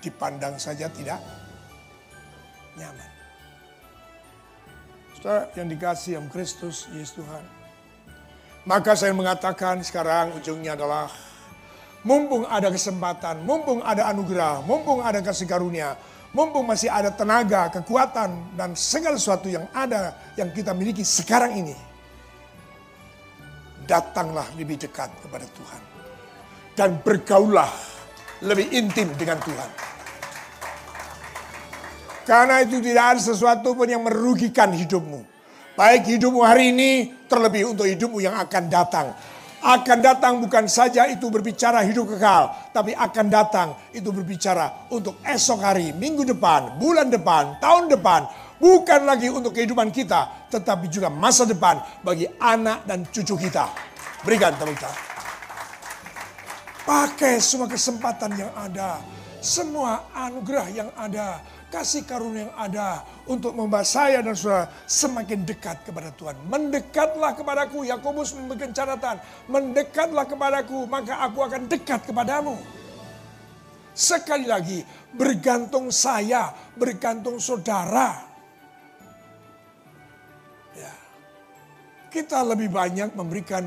Dipandang 0.05 0.61
saja 0.61 0.87
tidak 0.92 1.18
nyaman. 2.76 3.11
Saudara 5.16 5.48
yang 5.57 5.68
dikasih 5.72 6.20
yang 6.20 6.26
Kristus, 6.29 6.87
Yesus 6.92 7.18
Tuhan. 7.18 7.44
Maka 8.68 8.92
saya 8.98 9.16
mengatakan 9.16 9.81
sekarang 9.81 10.37
ujungnya 10.37 10.76
adalah 10.76 11.09
mumpung 12.05 12.44
ada 12.46 12.68
kesempatan, 12.68 13.42
mumpung 13.42 13.81
ada 13.81 14.07
anugerah, 14.12 14.62
mumpung 14.62 15.00
ada 15.00 15.24
kasih 15.24 15.48
karunia, 15.48 15.96
mumpung 16.31 16.68
masih 16.68 16.92
ada 16.92 17.11
tenaga, 17.11 17.72
kekuatan, 17.72 18.59
dan 18.59 18.76
segala 18.76 19.16
sesuatu 19.16 19.48
yang 19.48 19.64
ada 19.72 20.14
yang 20.37 20.52
kita 20.52 20.76
miliki 20.76 21.02
sekarang 21.02 21.57
ini. 21.59 21.74
Datanglah 23.87 24.46
lebih 24.59 24.77
dekat 24.77 25.09
kepada 25.22 25.46
Tuhan. 25.46 25.83
Dan 26.77 27.01
bergaulah 27.01 27.70
lebih 28.44 28.68
intim 28.75 29.09
dengan 29.16 29.40
Tuhan. 29.40 29.70
Karena 32.27 32.59
itu 32.61 32.83
tidak 32.83 33.16
ada 33.16 33.20
sesuatu 33.22 33.72
pun 33.72 33.87
yang 33.87 34.03
merugikan 34.03 34.75
hidupmu. 34.75 35.22
Baik 35.79 36.18
hidupmu 36.18 36.42
hari 36.42 36.75
ini, 36.75 37.14
terlebih 37.31 37.70
untuk 37.70 37.87
hidupmu 37.87 38.18
yang 38.18 38.35
akan 38.35 38.64
datang. 38.66 39.14
Akan 39.62 39.99
datang 40.03 40.42
bukan 40.42 40.66
saja 40.66 41.07
itu 41.07 41.27
berbicara 41.31 41.87
hidup 41.87 42.16
kekal, 42.16 42.51
tapi 42.75 42.92
akan 42.92 43.27
datang 43.31 43.68
itu 43.94 44.11
berbicara 44.11 44.90
untuk 44.92 45.22
esok 45.22 45.59
hari, 45.62 45.94
minggu 45.96 46.27
depan, 46.27 46.77
bulan 46.83 47.09
depan, 47.09 47.57
tahun 47.62 47.88
depan. 47.94 48.27
Bukan 48.57 49.05
lagi 49.05 49.29
untuk 49.29 49.53
kehidupan 49.53 49.92
kita, 49.92 50.49
tetapi 50.49 50.88
juga 50.88 51.12
masa 51.12 51.45
depan 51.45 51.77
bagi 52.01 52.25
anak 52.40 52.88
dan 52.88 53.05
cucu 53.12 53.37
kita. 53.37 53.69
Berikan 54.25 54.57
tepuk 54.57 54.81
tangan. 54.81 55.05
Pakai 56.87 57.42
semua 57.42 57.66
kesempatan 57.66 58.31
yang 58.38 58.53
ada, 58.55 59.03
semua 59.42 60.07
anugerah 60.14 60.66
yang 60.71 60.90
ada, 60.95 61.42
kasih 61.66 62.07
karunia 62.07 62.47
yang 62.47 62.55
ada 62.55 63.03
untuk 63.27 63.53
membawa 63.59 63.83
saya 63.83 64.23
dan 64.23 64.38
saudara 64.38 64.71
semakin 64.87 65.42
dekat 65.42 65.83
kepada 65.83 66.14
Tuhan. 66.14 66.38
Mendekatlah 66.47 67.35
kepadaku, 67.35 67.85
Yakobus 67.90 68.38
memberikan 68.38 68.71
catatan. 68.71 69.19
Mendekatlah 69.51 70.25
kepadaku, 70.31 70.87
maka 70.87 71.21
aku 71.27 71.42
akan 71.42 71.66
dekat 71.66 72.07
kepadamu. 72.07 72.55
Sekali 73.97 74.47
lagi, 74.47 74.81
bergantung 75.11 75.90
saya, 75.90 76.55
bergantung 76.79 77.42
saudara. 77.42 78.36
Kita 82.09 82.42
lebih 82.47 82.71
banyak 82.71 83.12
memberikan 83.12 83.66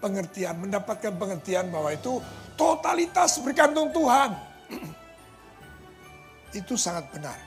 pengertian, 0.00 0.56
mendapatkan 0.58 1.12
pengertian 1.14 1.68
bahwa 1.68 1.92
itu 1.92 2.18
totalitas 2.56 3.38
bergantung 3.44 3.92
Tuhan. 3.92 4.30
itu 6.60 6.74
sangat 6.74 7.06
benar. 7.14 7.38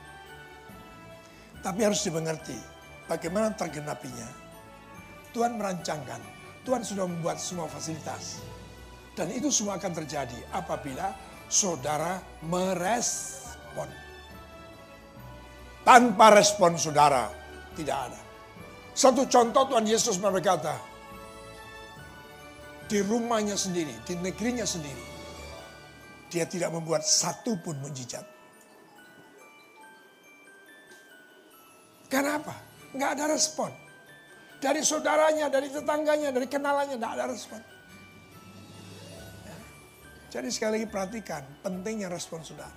Tapi 1.64 1.80
harus 1.84 2.04
dimengerti 2.04 2.56
bagaimana 3.08 3.52
tergenapinya. 3.56 4.30
Tuhan 5.34 5.58
merancangkan, 5.58 6.22
Tuhan 6.62 6.86
sudah 6.86 7.10
membuat 7.10 7.42
semua 7.42 7.66
fasilitas. 7.66 8.44
Dan 9.14 9.30
itu 9.34 9.50
semua 9.54 9.78
akan 9.78 9.94
terjadi 9.94 10.38
apabila 10.54 11.14
saudara 11.50 12.22
merespon. 12.46 13.90
Tanpa 15.84 16.32
respon 16.34 16.80
saudara, 16.80 17.30
tidak 17.76 17.98
ada. 18.10 18.23
Satu 18.94 19.26
contoh 19.26 19.66
Tuhan 19.66 19.90
Yesus 19.90 20.22
berkata, 20.22 20.78
di 22.86 23.02
rumahnya 23.02 23.58
sendiri, 23.58 23.94
di 24.06 24.14
negerinya 24.22 24.64
sendiri, 24.70 25.02
dia 26.30 26.46
tidak 26.46 26.70
membuat 26.70 27.02
satu 27.02 27.58
pun 27.58 27.74
mujizat. 27.82 28.22
Kenapa? 32.06 32.54
Nggak 32.94 33.12
ada 33.18 33.26
respon. 33.34 33.74
Dari 34.62 34.86
saudaranya, 34.86 35.50
dari 35.50 35.74
tetangganya, 35.74 36.30
dari 36.30 36.46
kenalannya, 36.46 36.96
nggak 37.02 37.14
ada 37.18 37.26
respon. 37.34 37.62
Jadi 40.30 40.50
sekali 40.54 40.82
lagi 40.82 40.88
perhatikan 40.90 41.42
pentingnya 41.66 42.10
respon 42.10 42.46
saudara. 42.46 42.74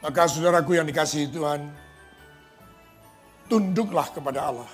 Maka 0.00 0.28
saudaraku 0.28 0.80
yang 0.80 0.88
dikasihi 0.88 1.28
Tuhan, 1.28 1.60
tunduklah 3.50 4.06
kepada 4.14 4.54
Allah. 4.54 4.70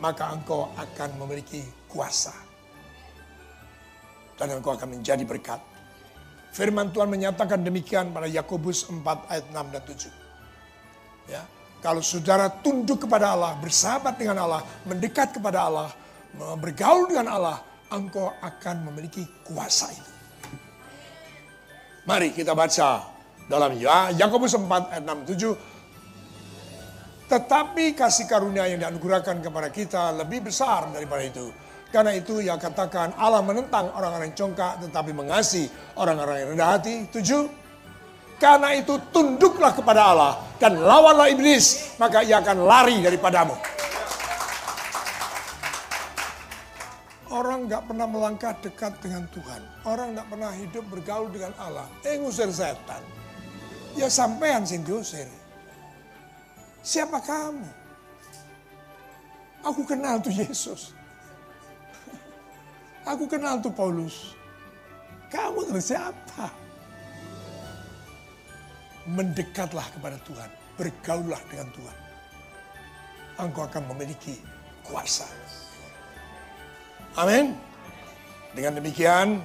Maka 0.00 0.32
engkau 0.32 0.72
akan 0.72 1.10
memiliki 1.20 1.60
kuasa. 1.86 2.32
Dan 4.40 4.56
engkau 4.56 4.72
akan 4.72 4.96
menjadi 4.96 5.22
berkat. 5.28 5.60
Firman 6.56 6.88
Tuhan 6.90 7.12
menyatakan 7.12 7.60
demikian 7.60 8.08
pada 8.10 8.24
Yakobus 8.24 8.88
4 8.88 9.04
ayat 9.28 9.44
6 9.52 9.74
dan 9.74 9.82
7. 9.84 10.10
Ya, 11.28 11.42
kalau 11.84 12.00
saudara 12.00 12.48
tunduk 12.48 13.04
kepada 13.04 13.36
Allah, 13.36 13.52
bersahabat 13.60 14.16
dengan 14.16 14.48
Allah, 14.48 14.64
mendekat 14.88 15.36
kepada 15.36 15.68
Allah, 15.68 15.92
bergaul 16.56 17.06
dengan 17.10 17.28
Allah, 17.36 17.60
engkau 17.92 18.32
akan 18.40 18.88
memiliki 18.88 19.28
kuasa 19.44 19.92
itu. 19.92 20.12
Mari 22.08 22.32
kita 22.32 22.56
baca 22.56 23.04
dalam 23.52 23.76
ya 23.76 24.08
Yakobus 24.16 24.56
4 24.56 24.64
ayat 24.96 25.04
6 25.04 25.28
7. 25.36 25.77
Tetapi 27.28 27.92
kasih 27.92 28.24
karunia 28.24 28.64
yang 28.64 28.80
dianugerahkan 28.80 29.44
kepada 29.44 29.68
kita 29.68 30.16
lebih 30.16 30.48
besar 30.48 30.88
daripada 30.88 31.20
itu. 31.20 31.52
Karena 31.88 32.12
itu 32.16 32.40
ya 32.40 32.56
katakan 32.60 33.16
Allah 33.16 33.40
menentang 33.44 33.88
orang-orang 33.92 34.32
yang 34.32 34.36
congkak 34.36 34.80
tetapi 34.84 35.12
mengasihi 35.12 35.68
orang-orang 35.96 36.36
yang 36.44 36.48
rendah 36.56 36.68
hati. 36.76 37.04
Tujuh. 37.12 37.48
Karena 38.38 38.70
itu 38.76 38.94
tunduklah 39.10 39.74
kepada 39.74 40.14
Allah 40.14 40.32
dan 40.62 40.78
lawanlah 40.78 41.26
iblis, 41.26 41.98
maka 41.98 42.22
ia 42.22 42.38
akan 42.38 42.64
lari 42.64 43.02
daripadamu. 43.02 43.56
Orang 47.28 47.68
nggak 47.68 47.82
pernah 47.86 48.06
melangkah 48.08 48.54
dekat 48.62 48.98
dengan 49.04 49.28
Tuhan. 49.34 49.60
Orang 49.84 50.16
nggak 50.16 50.28
pernah 50.32 50.50
hidup 50.54 50.84
bergaul 50.88 51.28
dengan 51.28 51.52
Allah. 51.60 51.84
Eh 52.06 52.16
ngusir 52.16 52.48
setan. 52.48 53.02
Ya 53.98 54.08
sampean 54.08 54.64
sing 54.64 54.80
diusir. 54.86 55.28
Siapa 56.82 57.18
kamu? 57.20 57.66
Aku 59.66 59.82
kenal 59.84 60.22
tuh 60.22 60.32
Yesus. 60.32 60.96
Aku 63.04 63.24
kenal 63.28 63.60
tuh 63.60 63.72
Paulus. 63.72 64.36
Kamu 65.28 65.68
tuh 65.68 65.82
siapa? 65.82 66.68
mendekatlah 69.08 69.88
kepada 69.96 70.20
Tuhan, 70.28 70.50
bergaullah 70.76 71.40
dengan 71.48 71.68
Tuhan. 71.72 71.98
Engkau 73.40 73.64
akan 73.64 73.82
memiliki 73.94 74.36
kuasa. 74.84 75.24
Amin. 77.16 77.56
Dengan 78.52 78.82
demikian, 78.82 79.40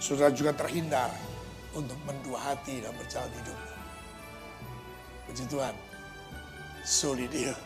saudara 0.00 0.32
juga 0.32 0.56
terhindar 0.56 1.12
untuk 1.74 1.98
mendua 2.08 2.38
hati 2.40 2.80
dan 2.80 2.94
berjalan 2.96 3.28
hidup. 3.34 3.58
Puji 5.28 5.44
Tuhan. 5.50 5.74
Soli 6.84 7.26
dia. 7.28 7.56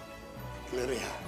Gloria. 0.70 1.27